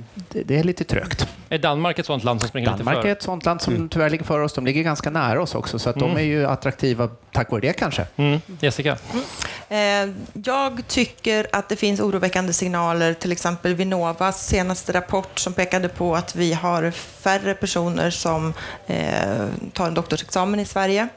[0.44, 1.28] det är lite trögt.
[1.48, 3.10] Är Danmark ett sådant land som springer Danmark lite före?
[3.10, 3.88] är ett sådant land som mm.
[3.88, 4.52] tyvärr ligger före oss.
[4.52, 6.08] De ligger ganska nära oss också så att mm.
[6.08, 8.06] de är ju attraktiva tack vare det kanske.
[8.16, 8.40] Mm.
[8.60, 8.96] Jessica?
[9.12, 9.24] Mm.
[9.68, 15.88] Eh, jag tycker att det finns oroväckande signaler, till exempel Vinnovas senaste rapport som pekade
[15.88, 18.54] på att vi har färre personer som
[18.86, 18.96] eh,
[19.72, 21.08] tar en doktorsexamen i Sverige.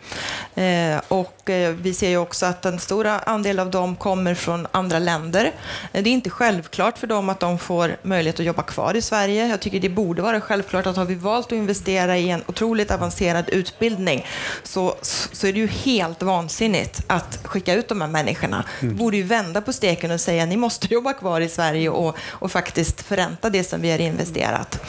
[0.56, 5.00] Eh, och vi ser ju också att en stor andel av dem kommer från andra
[5.00, 5.52] länder.
[5.92, 9.48] Det är inte självklart för dem att de får möjlighet att jobba kvar i Sverige.
[9.48, 12.92] Jag tycker det borde vara självklart att har vi valt att investera i en otroligt
[12.92, 14.26] avancerad utbildning
[14.64, 18.66] så, så är det ju helt vansinnigt att skicka ut de här människorna.
[18.82, 18.96] Mm.
[18.96, 22.52] borde ju vända på steken och säga ni måste jobba kvar i Sverige och, och
[22.52, 24.80] faktiskt förränta det som vi har investerat.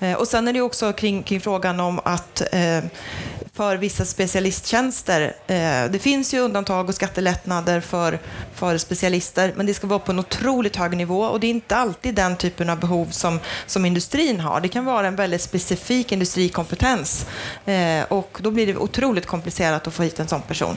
[0.00, 2.84] Eh, och sen är det också kring, kring frågan om att eh,
[3.54, 5.36] för vissa specialisttjänster.
[5.46, 8.18] Eh, det finns ju undantag och skattelättnader för,
[8.54, 11.76] för specialister, men det ska vara på en otroligt hög nivå och det är inte
[11.76, 14.60] alltid den typen av behov som, som industrin har.
[14.60, 17.26] Det kan vara en väldigt specifik industrikompetens
[17.64, 20.76] eh, och då blir det otroligt komplicerat att få hit en sån person.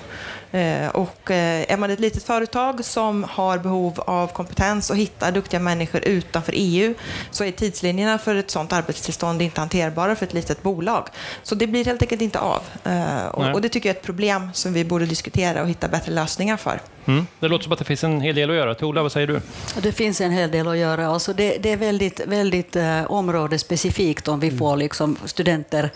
[0.51, 5.59] Eh, och är man ett litet företag som har behov av kompetens och hittar duktiga
[5.59, 6.93] människor utanför EU
[7.31, 11.07] så är tidslinjerna för ett sådant arbetstillstånd inte hanterbara för ett litet bolag.
[11.43, 12.66] Så det blir helt enkelt inte av.
[12.87, 15.87] Uh, och, och, det tycker jag är ett problem som vi borde diskutera och hitta
[15.87, 16.81] bättre lösningar för.
[17.07, 17.27] Mm.
[17.39, 18.75] Det låter som att det finns en hel del att göra.
[18.75, 19.41] Tola, vad säger du?
[19.81, 21.07] Det finns en hel del att göra.
[21.07, 24.59] Alltså det, det är väldigt, väldigt eh, områdesspecifikt om vi mm.
[24.59, 25.89] får liksom studenter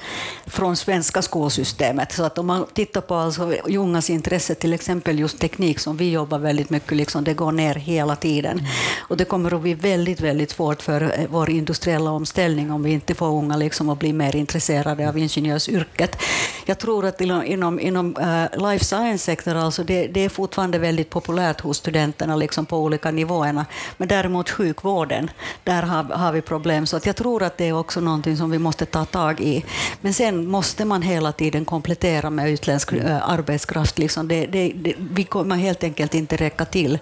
[0.45, 2.11] från svenska skolsystemet.
[2.11, 6.11] Så att om man tittar på alltså ungas intresse, till exempel just teknik som vi
[6.11, 8.59] jobbar väldigt mycket, liksom, det går ner hela tiden.
[8.59, 8.71] Mm.
[8.99, 12.91] Och det kommer att bli väldigt, väldigt svårt för eh, vår industriella omställning om vi
[12.91, 16.17] inte får unga liksom att bli mer intresserade av ingenjörsyrket.
[16.65, 21.61] Jag tror att inom, inom, uh, life science-sektorn, alltså det, det är fortfarande väldigt populärt
[21.61, 23.65] hos studenterna liksom på olika nivåerna.
[23.97, 25.29] Men däremot sjukvården,
[25.63, 26.85] där har, har vi problem.
[26.85, 29.65] Så att jag tror att det är också någonting som vi måste ta tag i.
[30.01, 33.99] Men sen måste man hela tiden komplettera med utländsk äh, arbetskraft.
[33.99, 36.99] Liksom det, det, det, vi kommer helt enkelt inte räcka till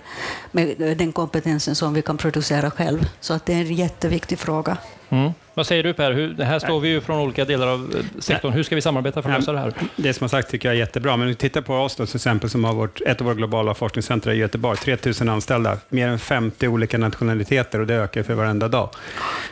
[0.52, 3.10] med den kompetensen som vi kan producera själv.
[3.20, 4.78] Så att det är en jätteviktig fråga.
[5.10, 5.32] Mm.
[5.60, 6.12] Vad säger du Per?
[6.12, 8.54] Hur, här står vi ju från olika delar av eh, sektorn.
[8.54, 9.74] Hur ska vi samarbeta för att lösa det här?
[9.96, 12.06] Det som har sagt tycker jag är jättebra, men om vi tittar på oss då,
[12.06, 16.08] till exempel, som har vårt, ett av våra globala forskningscentra i Göteborg, 3000 anställda, mer
[16.08, 18.90] än 50 olika nationaliteter och det ökar för varenda dag.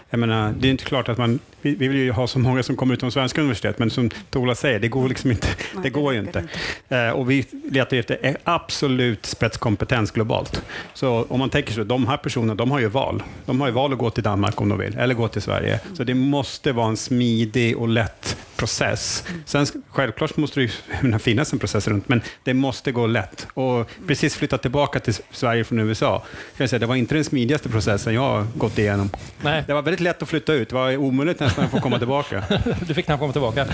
[0.10, 2.63] Jag menar, det är inte klart att man, vi, vi vill ju ha så många
[2.63, 5.48] som kommer ut från svenska universitet, men som Tola säger, det går liksom inte.
[5.84, 6.43] det går ju inte.
[6.89, 10.63] Eh, och vi letar efter absolut spetskompetens globalt.
[10.93, 13.24] Så om man tänker så, de här personerna, de har ju val.
[13.46, 15.80] De har ju val att gå till Danmark om de vill, eller gå till Sverige.
[15.98, 19.24] Så det måste vara en smidig och lätt process.
[19.46, 23.48] Sen självklart måste det ju finnas en process runt, men det måste gå lätt.
[23.54, 27.24] Och precis flyttat tillbaka till Sverige från USA, kan jag säga, det var inte den
[27.24, 29.10] smidigaste processen jag har gått igenom.
[29.42, 29.64] Nej.
[29.68, 32.44] Det var väldigt lätt att flytta ut, det var omöjligt nästan att få komma tillbaka.
[32.88, 33.66] du fick knappt komma tillbaka.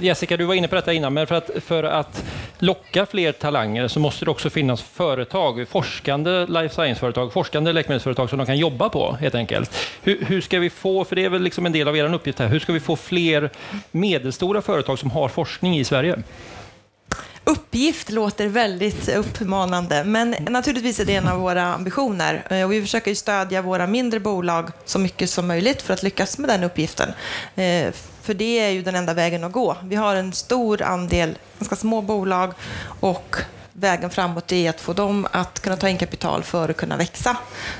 [0.00, 2.24] Jessica, du var inne på detta innan, men för att, för att
[2.58, 8.38] locka fler talanger så måste det också finnas företag, forskande life science-företag, forskande läkemedelsföretag som
[8.38, 9.76] de kan jobba på helt enkelt.
[10.02, 12.14] Hur, hur ska vi få, för det är väl liksom Liksom en del av er
[12.14, 13.50] uppgift här, hur ska vi få fler
[13.90, 16.22] medelstora företag som har forskning i Sverige?
[17.44, 22.46] Uppgift låter väldigt uppmanande, men naturligtvis är det en av våra ambitioner.
[22.50, 26.02] Eh, och vi försöker ju stödja våra mindre bolag så mycket som möjligt för att
[26.02, 27.08] lyckas med den uppgiften.
[27.54, 29.76] Eh, för det är ju den enda vägen att gå.
[29.82, 32.52] Vi har en stor andel ganska små bolag
[33.00, 33.36] och
[33.76, 37.36] vägen framåt är att få dem att kunna ta in kapital för att kunna växa.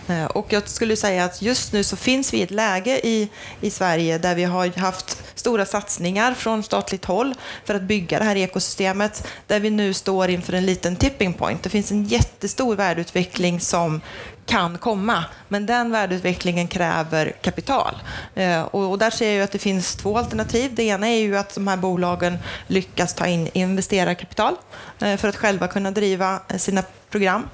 [0.08, 3.28] Eh, och jag skulle säga att just nu så finns vi i ett läge i,
[3.60, 8.24] i Sverige där vi har haft stora satsningar från statligt håll för att bygga det
[8.24, 11.62] här ekosystemet, där vi nu står inför en liten tipping point.
[11.62, 14.00] Det finns en jättestor värdeutveckling som
[14.46, 15.24] kan komma.
[15.48, 17.94] Men den värdeutvecklingen kräver kapital.
[18.34, 20.74] Eh, och, där ser jag att det finns två alternativ.
[20.74, 24.56] Det ena är ju att de här bolagen lyckas ta in investerarkapital
[25.00, 26.82] eh, för att själva kunna driva eh, sina
[27.14, 27.48] program.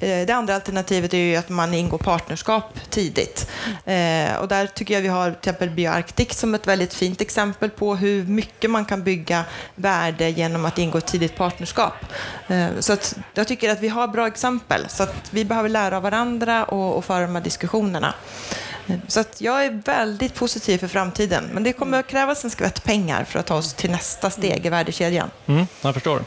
[0.00, 3.50] Eh, det andra alternativet är ju att man ingår partnerskap tidigt.
[3.84, 7.70] Eh, och där tycker jag vi har till exempel BioArctic som ett väldigt fint exempel
[7.70, 11.94] på hur mycket man kan bygga värde genom att ingå ett tidigt partnerskap.
[12.48, 14.88] Eh, så att jag tycker att vi har bra exempel.
[14.88, 18.14] Så att vi behöver lära av varandra och, och föra de här diskussionerna.
[19.08, 21.44] Så att jag är väldigt positiv för framtiden.
[21.52, 24.66] Men det kommer att krävas en skvätt pengar för att ta oss till nästa steg
[24.66, 25.30] i värdekedjan.
[25.46, 26.22] Mm, jag förstår.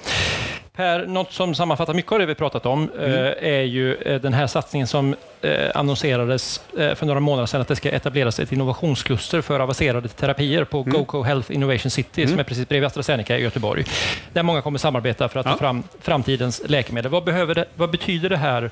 [0.80, 3.13] Per, något som sammanfattar mycket av det vi pratat om mm.
[3.13, 7.68] Eh, är ju eh, den här satsningen som eh, annonserades för några månader sedan att
[7.68, 10.94] det ska etableras ett innovationskluster för avancerade terapier på mm.
[10.94, 12.30] GoCo Health Innovation City mm.
[12.30, 13.86] som är precis bredvid AstraZeneca i Göteborg.
[14.34, 15.52] Där många kommer samarbeta för att ja.
[15.52, 17.12] ta fram framtidens läkemedel.
[17.12, 18.72] Vad, behöver det, vad betyder det här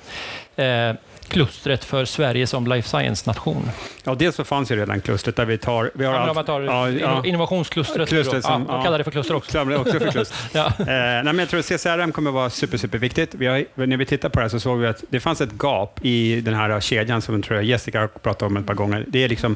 [1.30, 3.70] klustret för Sverige som life science-nation?
[4.04, 5.92] Ja, dels så fanns ju redan klustret där vi tar...
[5.94, 9.36] Vi har ja, allt, tar ja, ja, innovationsklustret, klustret som, ja, kallar det för kluster
[9.36, 9.76] också.
[9.76, 10.38] också för kluster.
[10.54, 10.66] ja.
[10.80, 13.36] eh, nej, men jag tror att CCRM kommer vara super, superviktigt.
[13.36, 15.54] Vi har, när vi tittar på det här så såg vi att det fanns ett
[15.64, 19.06] gap i den här kedjan som tror jag Jessica har pratat om ett par gånger.
[19.08, 19.56] Det är liksom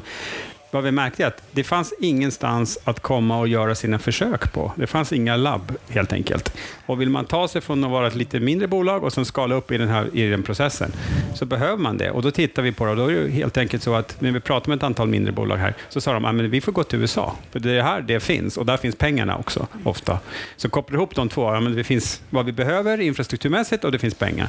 [0.72, 4.72] vad vi märkte är att det fanns ingenstans att komma och göra sina försök på.
[4.76, 6.56] Det fanns inga labb helt enkelt.
[6.86, 9.54] Och vill man ta sig från att vara ett lite mindre bolag och sen skala
[9.54, 10.92] upp i den här i den processen,
[11.34, 12.10] så behöver man det.
[12.10, 14.30] Och då tittar vi på det och då är det helt enkelt så att när
[14.30, 16.84] vi pratar med ett antal mindre bolag här, så sa de att vi får gå
[16.84, 20.18] till USA, för det är här det finns och där finns pengarna också ofta.
[20.56, 23.98] Så kopplar ihop de två, ja, men det finns vad vi behöver infrastrukturmässigt och det
[23.98, 24.48] finns pengar.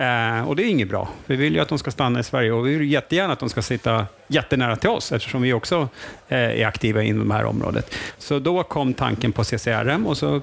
[0.00, 1.08] Eh, och det är inget bra.
[1.26, 3.48] Vi vill ju att de ska stanna i Sverige och vi vill jättegärna att de
[3.48, 5.88] ska sitta jättenära till oss eftersom vi också
[6.28, 7.94] eh, är aktiva inom det här området.
[8.18, 10.42] Så då kom tanken på CCRM och så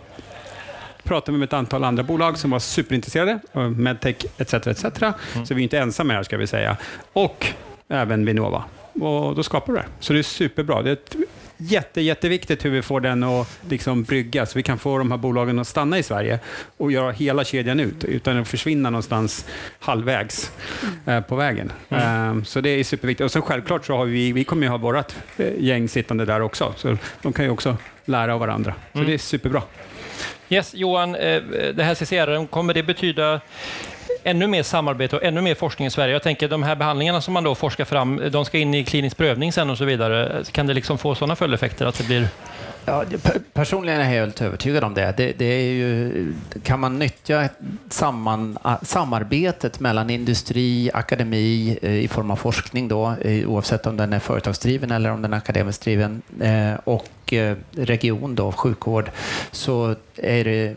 [1.03, 3.39] pratade vi med ett antal andra bolag som var superintresserade,
[3.75, 4.53] medtech etc.
[4.53, 5.01] etc.
[5.01, 5.45] Mm.
[5.45, 6.77] Så vi är inte ensamma här ska vi säga.
[7.13, 7.47] Och
[7.87, 8.63] även Vinnova.
[8.93, 9.85] Och då skapar vi det.
[9.99, 10.81] Så det är superbra.
[10.81, 11.15] Det är ett
[11.57, 15.17] jätte, jätteviktigt hur vi får den att liksom brygga, så vi kan få de här
[15.17, 16.39] bolagen att stanna i Sverige
[16.77, 19.45] och göra hela kedjan ut, utan att försvinna någonstans
[19.79, 20.51] halvvägs
[21.05, 21.71] eh, på vägen.
[21.89, 22.37] Mm.
[22.37, 23.25] Eh, så det är superviktigt.
[23.25, 26.41] Och sen självklart så har vi, vi kommer ju ha vårt eh, gäng sittande där
[26.41, 28.73] också, så de kan ju också lära av varandra.
[28.91, 29.07] Så mm.
[29.07, 29.61] det är superbra.
[30.49, 31.41] Yes, Johan, eh,
[31.73, 33.41] det här CCR, kommer det betyda
[34.23, 36.13] ännu mer samarbete och ännu mer forskning i Sverige.
[36.13, 39.17] Jag tänker de här behandlingarna som man då forskar fram, de ska in i klinisk
[39.17, 40.43] prövning sen och så vidare.
[40.51, 42.27] Kan det liksom få sådana följdeffekter att det blir
[42.89, 43.03] Ja,
[43.53, 45.13] personligen är jag helt övertygad om det.
[45.17, 47.49] det, det är ju, kan man nyttja
[47.89, 54.19] samman, samarbetet mellan industri, akademi eh, i form av forskning, då, oavsett om den är
[54.19, 59.11] företagsdriven eller om den är akademiskt driven, eh, och eh, region, då, sjukvård,
[59.51, 60.75] så är det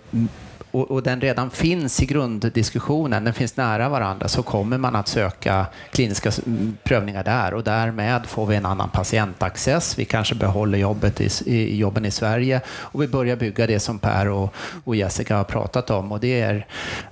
[0.71, 5.09] och, och, den redan finns i grunddiskussionen, den finns nära varandra, så kommer man att
[5.09, 6.31] söka kliniska
[6.85, 9.99] prövningar där och därmed får vi en annan patientaccess.
[9.99, 13.99] Vi kanske behåller jobbet i, i jobben i Sverige och vi börjar bygga det som
[13.99, 14.55] Per och,
[14.85, 16.67] och Jessica har pratat om och det är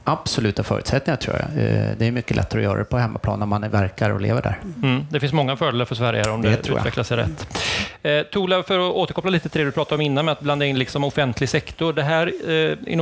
[0.05, 1.65] absoluta förutsättningar tror jag.
[1.65, 4.43] Eh, det är mycket lättare att göra det på hemmaplan när man verkar och lever
[4.43, 4.61] där.
[4.83, 6.49] Mm, det finns många fördelar för Sverige om det,
[6.95, 7.47] det sig rätt.
[8.03, 10.65] Eh, Tola, för att återkoppla lite till det du pratade om innan med att blanda
[10.65, 11.93] in liksom offentlig sektor.
[11.93, 12.93] Det här eh,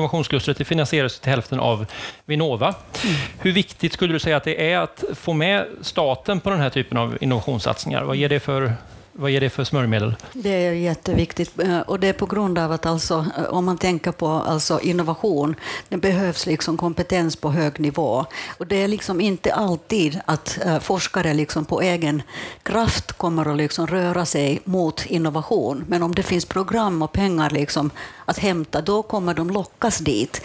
[0.47, 1.87] innovationsklustret finansieras till hälften av
[2.27, 2.75] Vinnova.
[3.05, 3.17] Mm.
[3.43, 6.71] Hur viktigt skulle du säga att det är att få med staten på den här
[6.71, 8.05] typen av innovationssatsningar?
[8.05, 8.73] Vad ger det för
[9.19, 10.17] vad ger det för smörjmedel?
[10.33, 13.79] Det är jätteviktigt eh, och det är på grund av att alltså, eh, om man
[13.79, 15.55] tänker på alltså innovation,
[15.89, 18.27] det behövs liksom kompetens på hög nivå.
[18.59, 22.23] Och det är liksom inte alltid att eh, forskare liksom på egen
[22.63, 25.85] kraft kommer att liksom röra sig mot innovation.
[25.89, 27.91] Men om det finns program och pengar liksom
[28.25, 30.43] att hämta, då kommer de lockas dit.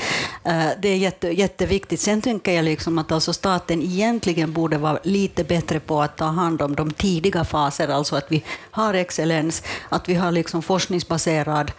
[0.82, 2.00] Det är jätte, jätteviktigt.
[2.00, 6.26] Sen tänker jag liksom att alltså staten egentligen borde vara lite bättre på att ta
[6.26, 11.72] hand om de tidiga faserna, alltså att vi har excellens, att vi har liksom forskningsbaserad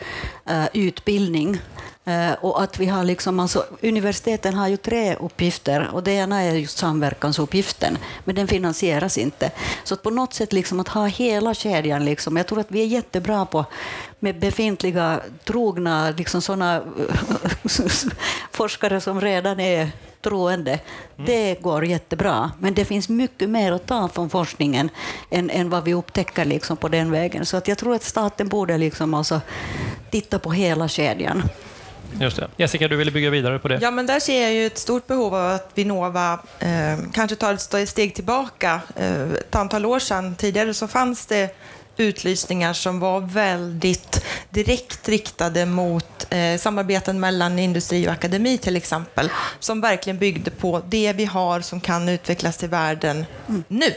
[0.46, 1.58] eh, utbildning
[2.04, 6.42] Eh, och att vi har liksom, alltså, universiteten har ju tre uppgifter och det ena
[6.42, 9.50] är just samverkansuppgiften, men den finansieras inte.
[9.84, 12.82] Så att på något sätt liksom att ha hela kedjan, liksom, jag tror att vi
[12.82, 13.64] är jättebra på
[14.18, 16.82] med befintliga trogna liksom såna,
[18.50, 19.90] forskare som redan är
[20.22, 20.70] troende.
[20.70, 21.26] Mm.
[21.26, 24.90] Det går jättebra, men det finns mycket mer att ta från forskningen
[25.30, 27.46] än, än vad vi upptäcker liksom på den vägen.
[27.46, 29.40] Så att jag tror att staten borde liksom alltså
[30.10, 31.42] titta på hela kedjan.
[32.20, 32.48] Just det.
[32.56, 33.78] Jessica, du ville bygga vidare på det.
[33.82, 37.78] Ja, men där ser jag ju ett stort behov av att Vinnova eh, kanske tar
[37.78, 38.80] ett steg tillbaka.
[38.96, 41.56] Eh, ett antal år sedan, tidigare, så fanns det
[41.96, 49.30] utlysningar som var väldigt direkt riktade mot eh, samarbeten mellan industri och akademi till exempel,
[49.58, 53.24] som verkligen byggde på det vi har som kan utvecklas i världen
[53.68, 53.94] nu.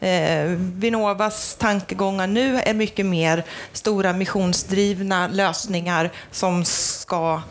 [0.00, 7.42] Eh, Vinnovas tankegångar nu är mycket mer stora missionsdrivna lösningar som ska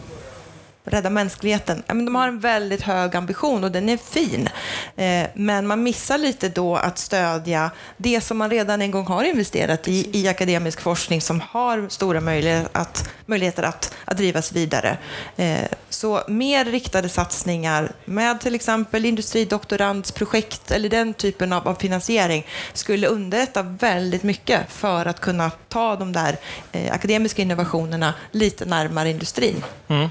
[0.84, 1.84] rädda mänskligheten.
[1.88, 4.50] de har en väldigt hög ambition och den är fin.
[4.96, 9.24] Eh, men man missar lite då att stödja det som man redan en gång har
[9.24, 14.98] investerat i, i akademisk forskning som har stora möjligheter att, möjligheter att, att drivas vidare.
[15.36, 22.48] Eh, så mer riktade satsningar med till exempel industridoktorandsprojekt eller den typen av, av finansiering
[22.74, 26.38] skulle underlätta väldigt mycket för att kunna ta de där
[26.72, 29.64] eh, akademiska innovationerna lite närmare industrin.
[29.88, 30.10] Mm.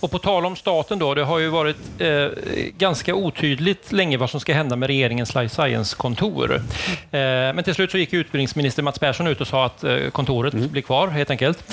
[0.00, 2.26] Och på tal om staten då, det har ju varit eh,
[2.78, 6.54] ganska otydligt länge vad som ska hända med regeringens life science-kontor.
[6.54, 7.20] Eh,
[7.54, 10.68] men till slut så gick utbildningsminister Mats Persson ut och sa att eh, kontoret mm.
[10.68, 11.64] blir kvar helt enkelt.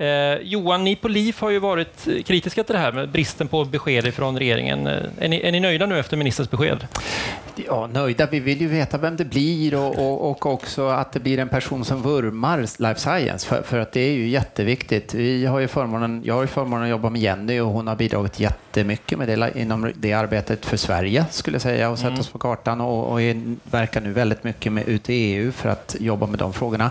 [0.00, 3.64] Eh, Johan, ni på LIF har ju varit kritiska till det här med bristen på
[3.64, 4.86] besked från regeringen.
[4.86, 6.86] Eh, är ni, är ni nöjda nu efter ministerns besked?
[7.66, 8.26] Ja, nöjda.
[8.26, 11.48] Vi vill ju veta vem det blir och, och, och också att det blir en
[11.48, 15.14] person som vurmar life science, för, för, att det är ju jätteviktigt.
[15.14, 17.96] Vi har ju förmånen, jag har ju förmånen att jobba med Jenny och hon har
[17.96, 22.20] bidragit jättemycket med det, inom det arbetet för Sverige, skulle jag säga, och sätta mm.
[22.20, 25.68] oss på kartan och, och är, verkar nu väldigt mycket med, ut i EU för
[25.68, 26.90] att jobba med de frågorna.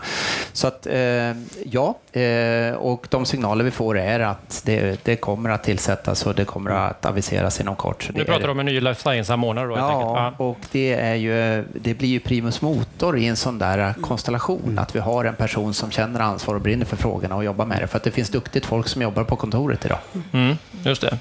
[0.53, 1.33] Så att, eh,
[1.65, 6.35] ja, eh, och de signaler vi får är att det, det, kommer att tillsättas och
[6.35, 8.03] det kommer att aviseras inom kort.
[8.03, 9.77] Så du pratar är, om en ny life science-samordnare då?
[9.77, 14.79] Ja, och det, är ju, det blir ju primus motor i en sån där konstellation,
[14.79, 17.81] att vi har en person som känner ansvar och brinner för frågorna och jobbar med
[17.81, 19.99] det, för att det finns duktigt folk som jobbar på kontoret idag.
[20.33, 21.17] Mm, just det.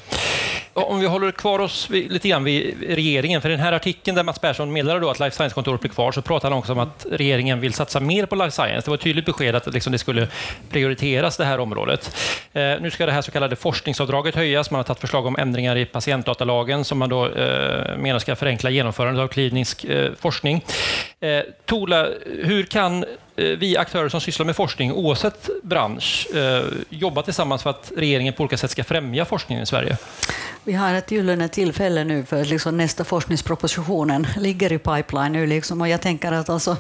[0.73, 4.39] Om vi håller kvar oss lite grann vid regeringen, för den här artikeln där Mats
[4.39, 7.61] Persson meddelade då att Life Science-kontoret blir kvar, så pratar han också om att regeringen
[7.61, 8.85] vill satsa mer på Life Science.
[8.85, 10.29] Det var ett tydligt besked att liksom det skulle
[10.71, 12.17] prioriteras, det här området.
[12.53, 14.71] Eh, nu ska det här så kallade forskningsavdraget höjas.
[14.71, 18.71] Man har tagit förslag om ändringar i patientdatalagen som man då eh, menar ska förenkla
[18.71, 20.65] genomförandet av klinisk eh, forskning.
[21.21, 22.09] Eh, Tola,
[22.43, 23.05] hur kan
[23.39, 28.35] Eh, vi aktörer som sysslar med forskning, oavsett bransch, eh, jobba tillsammans för att regeringen
[28.35, 29.97] på olika sätt ska främja forskningen i Sverige?
[30.65, 35.47] Vi har ett gyllene tillfälle nu för liksom nästa forskningspropositionen ligger i pipeline nu.
[35.47, 36.77] Liksom, och jag tänker att alltså,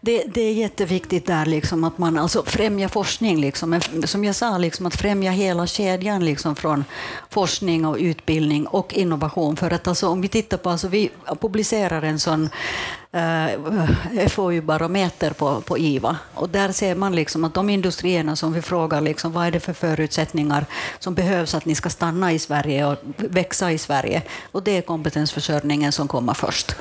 [0.00, 3.40] det, det är jätteviktigt där liksom, att man alltså främjar forskning.
[3.40, 3.70] Liksom.
[3.70, 6.84] Men som jag sa, liksom, att främja hela kedjan liksom, från
[7.30, 9.56] forskning och utbildning och innovation.
[9.56, 12.50] För att alltså, om vi tittar på, alltså, vi publicerar en sån
[13.12, 16.16] eh, FoU-barometer på, på IVA.
[16.34, 19.60] Och där ser man liksom att de industrierna som vi frågar liksom, vad är det
[19.60, 20.66] för förutsättningar
[20.98, 24.22] som behövs att ni ska stanna i Sverige och växa i Sverige.
[24.52, 26.76] Och det är kompetensförsörjningen som kommer först.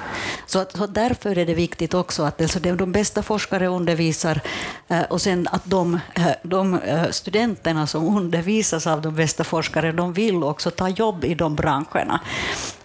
[0.45, 4.41] Så, att, så därför är det viktigt också att alltså, de bästa forskare undervisar
[4.87, 9.91] eh, och sen att de, eh, de eh, studenterna som undervisas av de bästa forskare,
[9.91, 12.19] de vill också ta jobb i de branscherna.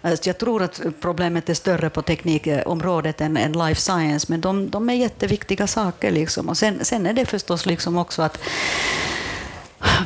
[0.03, 4.69] Eh, jag tror att problemet är större på teknikområdet än, än life science, men de,
[4.69, 6.11] de är jätteviktiga saker.
[6.11, 6.49] Liksom.
[6.49, 8.39] Och sen, sen är det förstås liksom också att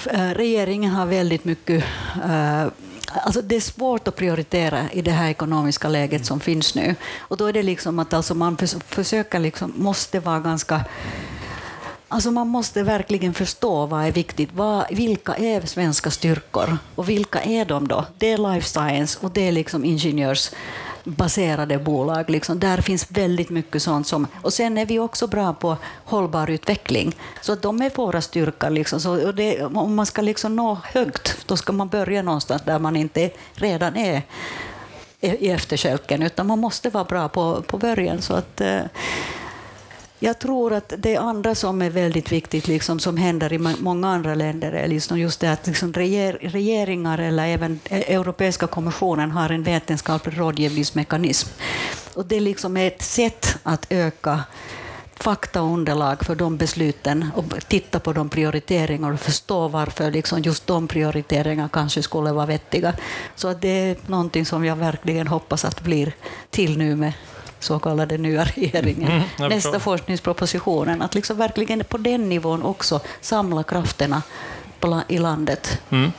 [0.06, 1.84] eh, regeringen har väldigt mycket
[2.24, 2.68] eh,
[3.24, 6.96] Alltså det är svårt att prioritera i det här ekonomiska läget som finns nu.
[7.18, 10.86] Och då är det liksom att alltså man försöker liksom, måste vara ganska
[12.16, 14.50] Alltså man måste verkligen förstå vad är viktigt.
[14.54, 18.06] Vad, vilka är svenska styrkor och vilka är de då?
[18.18, 22.30] Det är life science och det är liksom ingenjörsbaserade bolag.
[22.30, 22.60] Liksom.
[22.60, 24.08] Där finns väldigt mycket sånt.
[24.08, 27.16] Som, och sen är vi också bra på hållbar utveckling.
[27.42, 28.70] Så de är våra styrkor.
[28.70, 29.00] Liksom.
[29.00, 32.96] Så, det, om man ska liksom nå högt, då ska man börja någonstans där man
[32.96, 34.22] inte redan är
[35.20, 38.22] i efterkälken, utan man måste vara bra på, på början.
[38.22, 38.82] Så att, eh,
[40.26, 44.36] jag tror att det andra som är väldigt viktigt, liksom, som händer i många andra
[44.36, 49.50] länder, är liksom just det att liksom reger, regeringar eller även e-, Europeiska kommissionen har
[49.50, 51.50] en vetenskaplig rådgivningsmekanism.
[52.14, 54.44] Och det liksom är ett sätt att öka
[55.16, 60.88] faktaunderlag för de besluten och titta på de prioriteringar och förstå varför liksom just de
[60.88, 62.94] prioriteringarna kanske skulle vara vettiga.
[63.36, 66.14] Så det är någonting som jag verkligen hoppas att blir
[66.50, 67.14] till nu med
[67.66, 73.64] så kallade nya regeringen, mm, nästa forskningspropositionen, att liksom verkligen på den nivån också samla
[73.64, 74.22] krafterna
[75.08, 75.82] i landet.
[75.90, 76.12] Mm.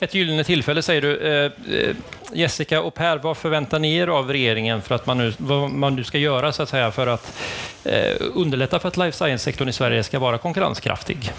[0.00, 1.18] Ett gyllene tillfälle säger du.
[1.18, 1.96] Eh, eh,
[2.34, 5.96] Jessica och Per, vad förväntar ni er av regeringen för att man nu, vad man
[5.96, 7.32] nu ska göra så att säga, för att
[7.84, 11.32] eh, underlätta för att life science-sektorn i Sverige ska vara konkurrenskraftig?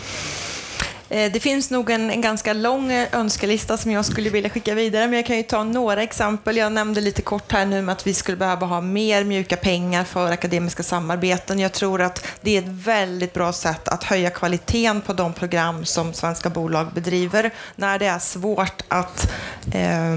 [1.14, 4.76] Eh, det finns nog en, en, ganska lång eh, önskelista som jag skulle vilja skicka
[4.76, 6.58] vidare, men jag kan ju ta några exempel.
[6.58, 10.32] Jag nämnde lite kort här nu att vi skulle behöva ha mer mjuka pengar för
[10.32, 11.60] akademiska samarbeten.
[11.60, 15.86] Jag tror att det är ett väldigt bra sätt att höja kvaliteten på de program
[15.86, 19.32] som svenska bolag bedriver när det är svårt att
[19.74, 20.16] eh,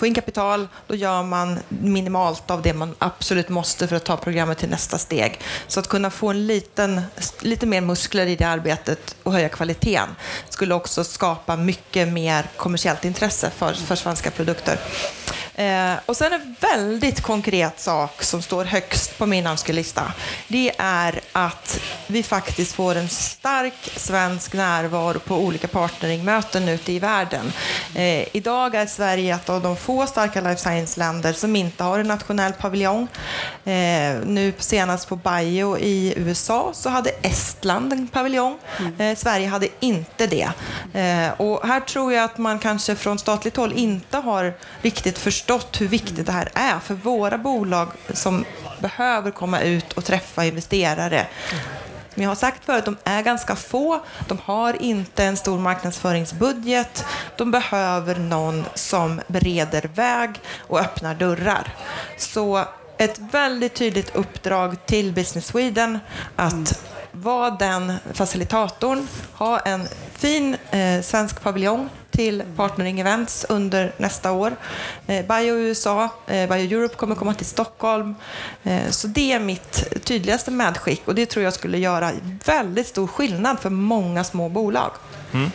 [0.00, 4.16] få in kapital, då gör man minimalt av det man absolut måste för att ta
[4.16, 5.40] programmet till nästa steg.
[5.66, 7.00] Så att kunna få en liten,
[7.40, 10.08] lite mer muskler i det arbetet och höja kvaliteten
[10.48, 14.78] skulle också skapa mycket mer kommersiellt intresse för, för svenska produkter.
[15.60, 20.12] Eh, och sen en väldigt konkret sak som står högst på min önskelista.
[20.48, 26.98] Det är att vi faktiskt får en stark svensk närvaro på olika partneringmöten ute i
[26.98, 27.52] världen.
[27.94, 32.08] Eh, idag är Sverige ett av de få starka life science-länder som inte har en
[32.08, 33.08] nationell paviljong.
[33.64, 38.58] Eh, nu senast på Bio i USA så hade Estland en paviljong.
[38.78, 39.00] Mm.
[39.00, 40.50] Eh, Sverige hade inte det.
[41.00, 45.49] Eh, och här tror jag att man kanske från statligt håll inte har riktigt förstått
[45.50, 48.44] förstått hur viktigt det här är för våra bolag som
[48.80, 51.26] behöver komma ut och träffa investerare.
[52.14, 54.00] Som jag har sagt förut, de är ganska få.
[54.28, 57.04] De har inte en stor marknadsföringsbudget.
[57.36, 61.74] De behöver någon som bereder väg och öppnar dörrar.
[62.18, 62.64] Så
[62.98, 65.98] ett väldigt tydligt uppdrag till Business Sweden
[66.36, 74.32] att vara den facilitatorn, ha en fin eh, svensk paviljong till Partnering Events under nästa
[74.32, 74.56] år.
[75.06, 78.14] Eh, Bio USA, eh, Bio Europe kommer komma till Stockholm.
[78.62, 82.12] Eh, så det är mitt tydligaste medskick och det tror jag skulle göra
[82.44, 84.90] väldigt stor skillnad för många små bolag.
[85.32, 85.50] Mm.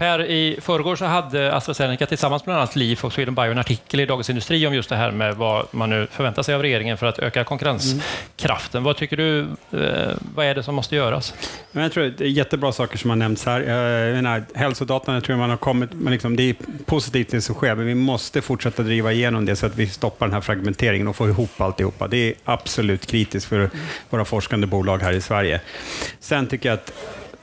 [0.00, 3.58] Per, i förrgår så hade AstraZeneca tillsammans med bland annat LIF och Sweden Bio en
[3.58, 6.62] artikel i Dagens Industri om just det här med vad man nu förväntar sig av
[6.62, 8.78] regeringen för att öka konkurrenskraften.
[8.78, 8.84] Mm.
[8.84, 11.34] Vad tycker du, eh, vad är det som måste göras?
[11.72, 13.60] Jag tror det är jättebra saker som har nämnts här.
[13.60, 17.54] Jag menar, hälsodatan jag tror man har kommit, men liksom, det är positivt det som
[17.54, 21.08] sker, men vi måste fortsätta driva igenom det så att vi stoppar den här fragmenteringen
[21.08, 22.08] och får ihop alltihopa.
[22.08, 23.70] Det är absolut kritiskt för
[24.10, 25.60] våra forskande bolag här i Sverige.
[26.20, 26.92] Sen tycker jag att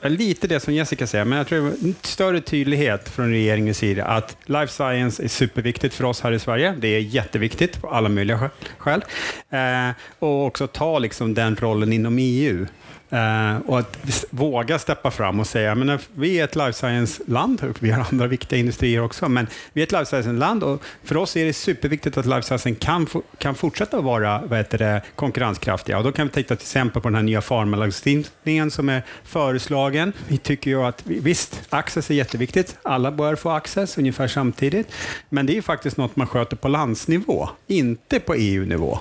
[0.02, 4.38] lite det som Jessica säger, men jag tror en större tydlighet från regeringens sida att
[4.46, 6.76] life science är superviktigt för oss här i Sverige.
[6.80, 9.06] Det är jätteviktigt på alla möjliga skäl.
[9.50, 9.90] Eh,
[10.20, 12.66] och också ta liksom den rollen inom EU.
[13.14, 13.98] Uh, och att
[14.30, 18.28] våga steppa fram och säga, men vi är ett life science-land, och vi har andra
[18.28, 22.18] viktiga industrier också, men vi är ett life science-land och för oss är det superviktigt
[22.18, 25.98] att life science kan, kan fortsätta vara vad heter det, konkurrenskraftiga.
[25.98, 30.14] Och då kan vi titta till exempel på den här nya farmalagstiftningen som är föreslagen.
[30.28, 34.92] Vi tycker ju att, visst, access är jätteviktigt, alla bör få access ungefär samtidigt,
[35.30, 39.00] men det är faktiskt något man sköter på landsnivå, inte på EU-nivå.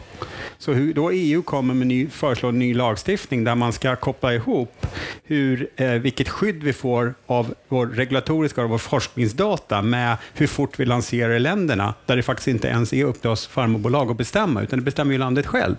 [0.59, 4.87] Så hur då EU kommer med ny, föreslår ny lagstiftning där man ska koppla ihop
[5.25, 10.81] hur, eh, vilket skydd vi får av vår regulatoriska och vår forskningsdata med hur fort
[10.81, 14.17] vi lanserar i länderna, där det faktiskt inte ens är upp till oss farmobolag att
[14.17, 15.77] bestämma, utan det bestämmer ju landet själv.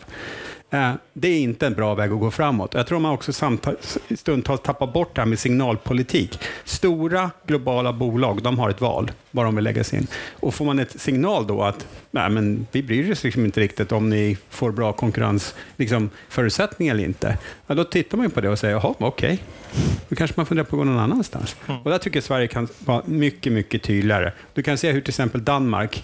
[0.69, 2.73] Eh, det är inte en bra väg att gå framåt.
[2.73, 3.33] Jag tror man också
[4.15, 6.39] stundtals tappar bort det här med signalpolitik.
[6.63, 10.07] Stora globala bolag, de har ett val, var de vill lägga sig in.
[10.31, 11.87] Och får man ett signal då att
[12.17, 16.09] nej, men vi bryr oss liksom inte riktigt om ni får bra konkurrensförutsättningar
[16.77, 17.37] liksom, eller inte,
[17.67, 19.33] ja, då tittar man på det och säger, jaha, okej.
[19.33, 19.37] Okay.
[20.09, 21.55] Då kanske man funderar på att gå någon annanstans.
[21.67, 21.81] Mm.
[21.81, 24.31] Och där tycker jag Sverige kan vara mycket, mycket tydligare.
[24.53, 26.03] Du kan se hur till exempel Danmark,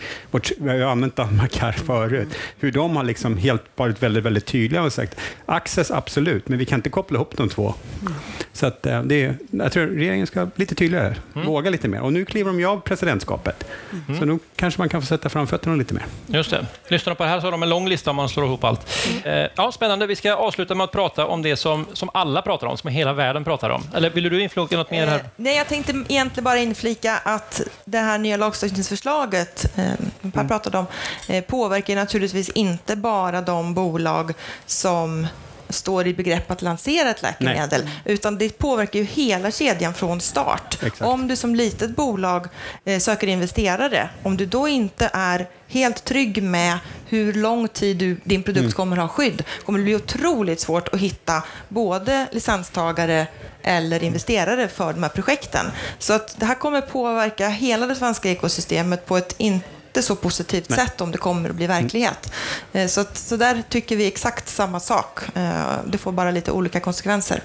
[0.58, 2.28] vi har ju använt Danmark här förut,
[2.60, 6.66] hur de har liksom helt varit väldigt, väldigt tydliga och sagt, access absolut, men vi
[6.66, 7.74] kan inte koppla ihop de två.
[8.02, 8.14] Mm.
[8.54, 11.48] Så att, eh, det är, jag tror regeringen ska bli lite tydligare, mm.
[11.48, 12.02] våga lite mer.
[12.02, 13.64] Och nu kliver de ju av presidentskapet,
[14.08, 14.20] mm.
[14.20, 16.03] så nu kanske man kan få sätta framfötterna lite mer.
[16.28, 16.66] Just det.
[16.88, 18.88] Lyssnar på det här så har de en lång lista om man slår ihop allt.
[19.26, 19.50] Mm.
[19.56, 20.08] Ja, spännande.
[20.08, 23.14] Vi ska avsluta med att prata om det som, som alla pratar om, som hela
[23.14, 23.84] världen pratar om.
[23.96, 25.20] Eller vill du inflika något mer här?
[25.20, 29.84] Eh, nej, jag tänkte egentligen bara inflika att det här nya lagstiftningsförslaget eh,
[30.32, 30.48] Per mm.
[30.48, 30.86] pratade om
[31.30, 34.34] eh, påverkar naturligtvis inte bara de bolag
[34.66, 35.28] som
[35.74, 37.94] står i begrepp att lansera ett läkemedel, Nej.
[38.06, 40.78] utan det påverkar ju hela kedjan från start.
[40.84, 41.02] Exakt.
[41.02, 42.48] Om du som litet bolag
[42.86, 48.18] eh, söker investerare, om du då inte är helt trygg med hur lång tid du,
[48.24, 48.72] din produkt mm.
[48.72, 53.28] kommer ha skydd, kommer det bli otroligt svårt att hitta både licenstagare
[53.64, 55.66] eller investerare för de här projekten.
[56.00, 60.16] Så att det här kommer påverka hela det svenska ekosystemet på ett inte inte så
[60.16, 60.80] positivt Nej.
[60.80, 62.34] sätt om det kommer att bli verklighet.
[62.74, 62.90] Mm.
[62.90, 65.20] Så, så där tycker vi exakt samma sak.
[65.36, 67.42] Eh, det får bara lite olika konsekvenser.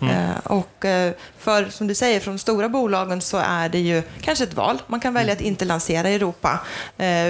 [0.00, 0.14] Mm.
[0.14, 0.84] Eh, och
[1.38, 4.82] för, som du säger, från de stora bolagen så är det ju kanske ett val.
[4.86, 6.60] Man kan välja att inte lansera i Europa.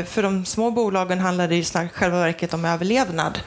[0.07, 3.39] För de små bolagen handlar det i själva verket om överlevnad.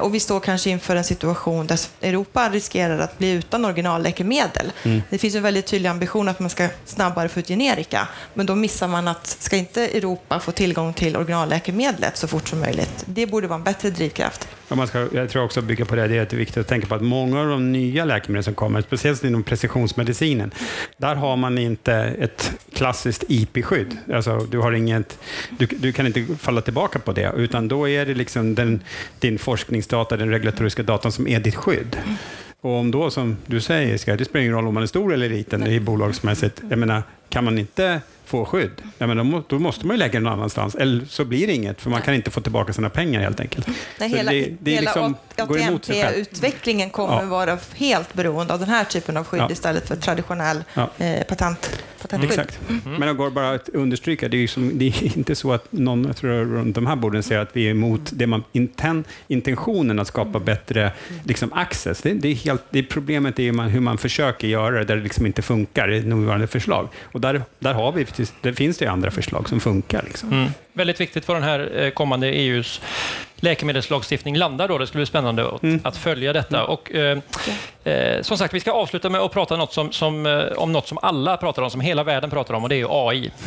[0.00, 4.72] Och vi står kanske inför en situation där Europa riskerar att bli utan originalläkemedel.
[4.82, 5.02] Mm.
[5.10, 8.08] Det finns en väldigt tydlig ambition att man ska snabbare få ut generika.
[8.34, 12.60] Men då missar man att ska inte Europa få tillgång till originalläkemedlet så fort som
[12.60, 13.04] möjligt.
[13.06, 14.48] Det borde vara en bättre drivkraft.
[14.68, 16.94] Ja, man ska, jag tror också bygga på det, det är viktigt att tänka på
[16.94, 20.50] att många av de nya läkemedel som kommer, speciellt inom precisionsmedicinen,
[20.96, 23.96] där har man inte ett klassiskt IP-skydd.
[24.14, 25.18] Alltså, du, har inget,
[25.58, 28.80] du, du, kan inte falla tillbaka på det, utan då är det liksom den,
[29.18, 31.96] din forskningsdata, den regulatoriska datan som är ditt skydd.
[32.60, 35.14] Och om då, som du säger, ska, det spelar ingen roll om man är stor
[35.14, 36.62] eller liten det är bolagsmässigt.
[36.70, 40.12] Jag menar, kan man inte få skydd, ja, men då, då, måste man ju lägga
[40.12, 40.74] det någon annanstans.
[40.74, 43.68] Eller så blir det inget, för man kan inte få tillbaka sina pengar helt enkelt.
[43.98, 47.26] Nej, hela det, det hela liksom, ATMP-utvecklingen kommer ja.
[47.26, 49.50] vara helt beroende av den här typen av skydd ja.
[49.50, 50.90] istället för traditionell ja.
[50.98, 52.40] eh, patent, patentskydd.
[52.40, 52.60] Exakt.
[52.68, 52.98] Mm.
[52.98, 56.04] Men det går bara att understryka, det är, som, det är inte så att någon
[56.04, 59.98] jag tror, runt de här borden säger att vi är emot det man, inten, intentionen
[59.98, 60.92] att skapa bättre
[61.24, 62.02] liksom, access.
[62.02, 65.02] Det, det är helt, det problemet är man, hur man försöker göra det, där det
[65.02, 66.88] liksom inte funkar i nuvarande förslag.
[67.02, 70.02] Och där, där har vi faktiskt, det finns det andra förslag som funkar.
[70.06, 70.32] Liksom.
[70.32, 70.50] Mm.
[70.78, 72.80] Väldigt viktigt för den här eh, kommande EUs
[73.40, 74.78] läkemedelslagstiftning landar då.
[74.78, 75.80] Det skulle bli spännande att, mm.
[75.84, 76.58] att följa detta.
[76.58, 76.70] Mm.
[76.70, 77.18] Och, eh,
[77.84, 80.88] eh, som sagt, vi ska avsluta med att prata något som, som, eh, om något
[80.88, 83.30] som alla pratar om, som hela världen pratar om, och det är AI.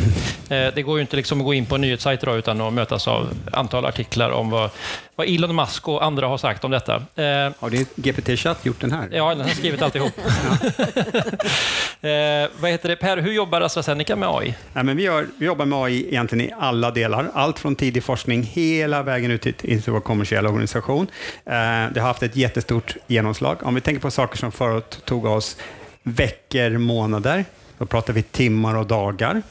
[0.52, 2.74] Eh, det går ju inte liksom att gå in på en nyhetssajt idag utan att
[2.74, 4.70] mötas av antal artiklar om vad,
[5.16, 6.96] vad Elon Musk och andra har sagt om detta.
[6.96, 9.10] Eh, har det GPT-chatt gjort den här?
[9.12, 10.12] Ja, den har skrivit alltihop.
[12.62, 12.96] vad heter det?
[12.96, 14.56] Per, hur jobbar AstraZeneca med AI?
[14.74, 17.21] Ja, men vi, gör, vi jobbar med AI egentligen i alla delar.
[17.34, 21.08] Allt från tidig forskning hela vägen ut till, vår kommersiella organisation.
[21.46, 21.54] Eh,
[21.94, 23.58] det har haft ett jättestort genomslag.
[23.62, 25.58] Om vi tänker på saker som förut tog oss
[26.04, 27.46] veckor, månader,
[27.78, 29.42] då pratar vi timmar och dagar.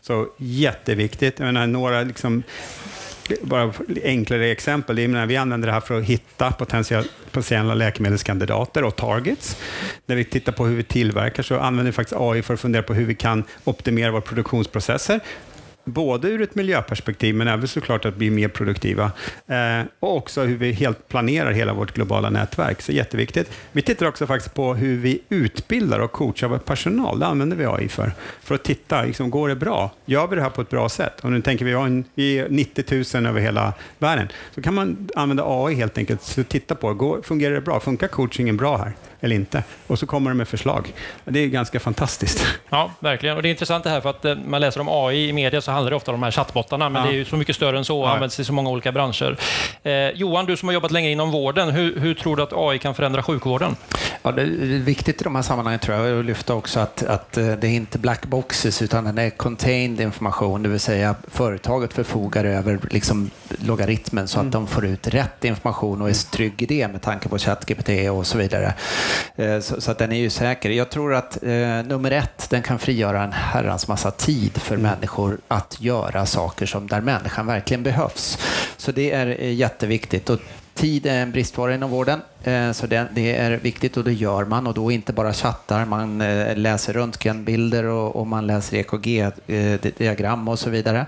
[0.00, 1.38] Så jätteviktigt.
[1.38, 2.42] Jag menar, några liksom,
[3.42, 3.72] bara
[4.04, 4.96] enklare exempel.
[4.96, 9.56] Menar, vi använder det här för att hitta potentiella läkemedelskandidater och targets.
[10.06, 12.82] När vi tittar på hur vi tillverkar så använder vi faktiskt AI för att fundera
[12.82, 15.20] på hur vi kan optimera våra produktionsprocesser
[15.92, 19.12] både ur ett miljöperspektiv, men även såklart att bli mer produktiva.
[19.46, 22.82] Eh, och också hur vi helt planerar hela vårt globala nätverk.
[22.82, 23.50] Så jätteviktigt.
[23.72, 27.18] Vi tittar också faktiskt på hur vi utbildar och coachar vår personal.
[27.18, 28.12] Det använder vi AI för.
[28.42, 29.90] För att titta, liksom, går det bra?
[30.04, 31.20] Gör vi det här på ett bra sätt?
[31.20, 34.28] Och nu tänker vi, en, vi är 90 000 över hela världen.
[34.54, 37.80] Så kan man använda AI helt enkelt, så titta på, går, fungerar det bra?
[37.80, 38.92] Funkar coachingen bra här?
[39.20, 39.62] Eller inte.
[39.86, 40.92] Och så kommer de med förslag.
[41.24, 42.46] Det är ganska fantastiskt.
[42.70, 43.36] Ja, verkligen.
[43.36, 45.60] Och det är intressant det här, för att eh, man läser om AI i media
[45.60, 47.08] så handlar det ofta om de här chattbottarna, men Ja.
[47.08, 48.12] det är ju så mycket större än så och Ja.
[48.14, 49.36] används i så många olika branscher.
[49.82, 52.78] Eh, Johan, du som har jobbat länge inom vården, hur, hur tror du att AI
[52.78, 53.76] kan förändra sjukvården?
[54.22, 54.46] Ja, det är
[54.84, 57.70] viktigt i de här sammanhangen tror jag att lyfta också att, att eh, det är
[57.70, 63.30] inte black boxes utan den är contained information, det vill säga företaget förfogar över liksom
[63.58, 67.28] logaritmen så att de får ut rätt information och är trygg i det med tanke
[67.28, 68.74] på ChatGPT och så vidare.
[69.36, 70.70] Eh, Så, så att den är ju säker.
[70.70, 71.48] Jag tror att eh,
[71.84, 76.86] nummer ett, den kan frigöra en herrans massa tid för människor att göra saker som
[76.86, 78.38] där människan verkligen behövs.
[78.76, 80.30] Så det är eh, jätteviktigt.
[80.30, 80.38] Och
[80.74, 84.66] Tid är en bristvara inom vården, eh, så det, är viktigt och det gör man.
[84.66, 90.58] Och då inte bara chattar, man eh, läser röntgenbilder och, man läser EKG-diagram eh, och
[90.58, 91.06] så vidare.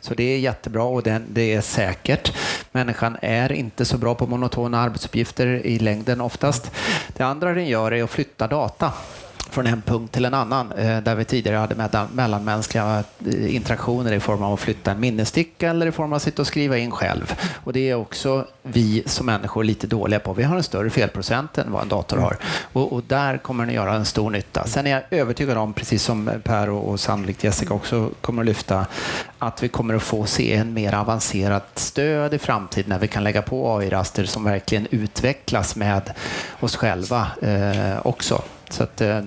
[0.00, 2.32] Så det är jättebra och det är säkert.
[2.72, 6.70] Människan är inte så bra på monotona arbetsuppgifter i längden oftast.
[7.16, 8.92] Det andra den gör är att flytta data
[9.52, 14.20] från en punkt till en annan eh, där vi tidigare hade mellanmänskliga eh, interaktioner i
[14.20, 16.90] form av att flytta en minnessticka eller i form av att sitta och skriva in
[16.90, 17.34] själv.
[17.64, 20.32] Och det är också vi som människor lite dåliga på.
[20.32, 22.36] Vi har en större felprocent än vad en dator har
[22.72, 24.66] och, och där kommer den göra en stor nytta.
[24.66, 28.46] Sen är jag övertygad om, precis som Per och, och sannolikt Jessica också kommer att
[28.46, 28.86] lyfta,
[29.38, 33.24] att vi kommer att få se en mer avancerat stöd i framtiden när vi kan
[33.24, 36.12] lägga på AI-raster som verkligen utvecklas med
[36.60, 38.42] oss själva eh, också.
[38.72, 39.20] Så att, eh,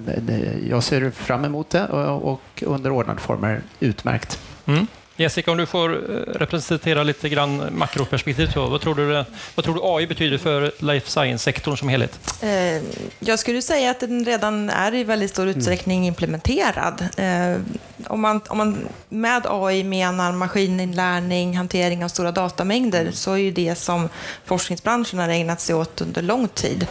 [0.70, 4.40] jag ser fram emot det och, och under ordnade former utmärkt.
[4.66, 4.88] Mm.
[5.18, 6.00] Jessica, om du får eh,
[6.40, 9.24] representera lite grann makroperspektiv, så, vad, tror du,
[9.56, 12.20] vad tror du AI betyder för life science-sektorn som helhet?
[12.44, 12.82] Eh,
[13.20, 17.08] Jag skulle säga att den redan är i väldigt stor utsträckning implementerad.
[17.18, 17.62] Eh,
[18.08, 23.52] Om man, om man med AI menar maskininlärning, hantering av stora datamängder, så är ju
[23.52, 24.10] det som
[24.46, 26.88] forskningsbranschen har ägnat sig åt under lång tid.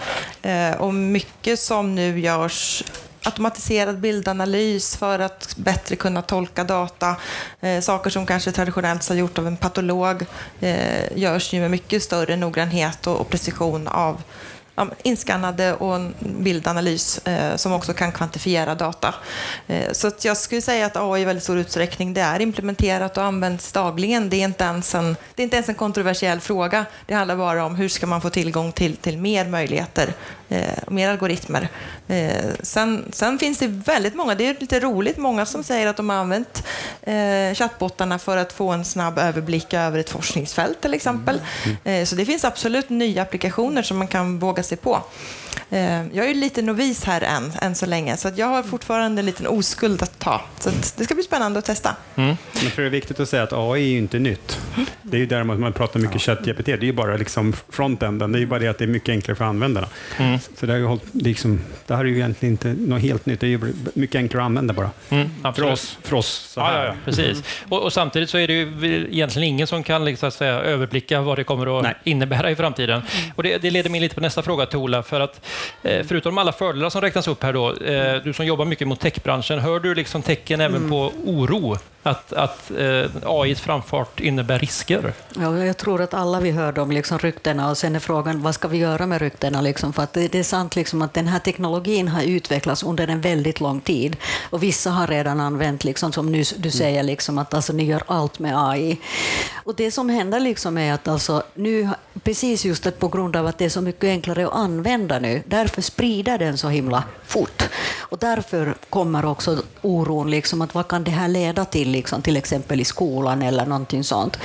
[0.79, 2.83] Och mycket som nu görs
[3.25, 7.17] automatiserad bildanalys för att bättre kunna tolka data.
[7.61, 10.25] Eh, saker som kanske traditionellt har gjort av en patolog
[10.61, 14.23] eh, görs nu med mycket större noggrannhet och, och precision av
[14.75, 19.15] ja, inskannade och bildanalys eh, som också kan kvantifiera data.
[19.67, 23.17] Eh, så att jag skulle säga att AI i väldigt stor utsträckning det är implementerat
[23.17, 24.31] och används dagligen.
[24.31, 26.87] Det är inte ens en, det är inte ens en kontroversiell fråga.
[27.07, 30.15] Det handlar bara om hur ska man få tillgång till, till mer möjligheter
[30.55, 31.69] eh, mer algoritmer.
[32.09, 35.97] Eh, sen, sen finns det väldigt många, det är lite roligt, många som säger att
[35.97, 36.67] de har använt
[37.03, 41.41] eh, chattbottarna för att få en snabb överblick över ett forskningsfält till exempel.
[41.85, 45.03] Eh, så det finns absolut nya applikationer som man kan våga sig på.
[45.71, 49.21] Eh, jag är lite novis här än, än så länge, så att jag har fortfarande
[49.21, 50.41] en liten oskuld att ta.
[50.59, 51.97] Så att det ska bli spännande att testa.
[52.15, 54.59] Men jag tror det är viktigt att säga att AI är ju inte nytt.
[55.03, 58.33] Det är ju däremot man pratar mycket ChatGPT, det är ju bara liksom frontenden.
[58.33, 59.89] Det är ju bara det att det är mycket enklare för användarna.
[60.59, 63.47] Så det, har ju liksom, det här är ju egentligen inte något helt nytt, det
[63.47, 64.91] är ju mycket enklare att använda bara.
[65.11, 66.79] Mm, För oss, för oss så Ja, här.
[66.85, 67.43] ja, ja, precis.
[67.69, 71.39] Och, och samtidigt så är det ju egentligen ingen som kan liksom, säga, överblicka vad
[71.39, 71.95] det kommer att Nej.
[72.05, 73.03] innebära i framtiden.
[73.37, 75.44] Och det, det leder mig lite på nästa fråga till Ola, för att
[75.83, 79.01] eh, förutom alla fördelar som räknas upp här då, eh, du som jobbar mycket mot
[79.01, 81.77] techbranschen, hör du liksom tecken även på oro?
[82.07, 85.13] Att, att eh, AIs framfart innebär risker?
[85.35, 88.55] Ja, jag tror att alla vi hörde om liksom ryktena och sen är frågan vad
[88.55, 89.61] ska vi göra med ryktena?
[89.61, 89.93] Liksom?
[89.93, 93.21] För att det, det är sant liksom att den här teknologin har utvecklats under en
[93.21, 94.17] väldigt lång tid
[94.51, 98.03] och vissa har redan använt, liksom, som nu, du säger, liksom, att alltså, ni gör
[98.07, 99.01] allt med AI.
[99.55, 101.89] Och det som händer liksom är att alltså, nu,
[102.23, 105.43] precis just att på grund av att det är så mycket enklare att använda nu,
[105.47, 107.63] därför sprider den så himla fort.
[108.15, 112.37] Och därför kommer också oron, liksom, att vad kan det här leda till, liksom, till
[112.37, 114.37] exempel i skolan eller någonting sånt.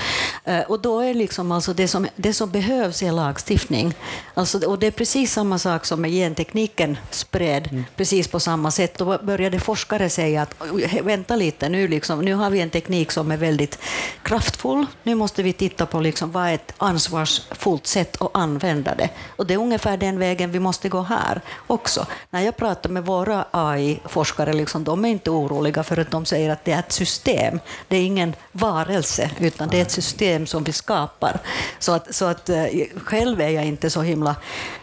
[0.46, 3.94] Eh, Och då är liksom alltså det, som, det som behövs är lagstiftning.
[4.34, 8.98] Alltså, och det är precis samma sak som med gentekniken spred, precis på samma sätt.
[8.98, 13.12] Då började forskare säga att "Oj, vänta lite, nu, liksom, nu har vi en teknik
[13.12, 13.80] som är väldigt
[14.24, 14.86] kraftfull.
[15.04, 19.10] Nu måste vi titta på liksom, vad är ett ansvarsfullt sätt att använda det.
[19.38, 22.06] Och det är ungefär den vägen vi måste gå här också.
[22.30, 26.50] När jag pratar med våra AI-forskare, liksom, de är inte oroliga för att de säger
[26.50, 27.60] att det är ett system.
[27.88, 31.40] Det är ingen varelse, utan det är ett system som vi skapar.
[31.80, 32.66] Så att, så att eh,
[33.04, 34.36] själv är jag inte så himla,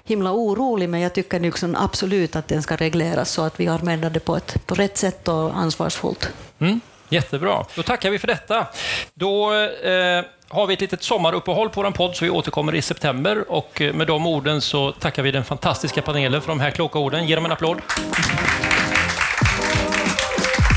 [0.04, 4.10] himla orolig, men jag tycker liksom absolut att den ska regleras så att vi använder
[4.10, 6.28] det på ett på rätt sätt och ansvarsfullt.
[6.58, 7.64] Mm, jättebra.
[7.74, 8.66] Då tackar vi för detta.
[9.14, 13.44] Då eh, har vi ett litet sommaruppehåll på vår podd, så vi återkommer i september.
[13.48, 16.98] Och eh, med de orden så tackar vi den fantastiska panelen för de här kloka
[16.98, 17.26] orden.
[17.26, 17.78] Ge dem en applåd.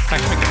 [0.09, 0.48] Tack så mycket.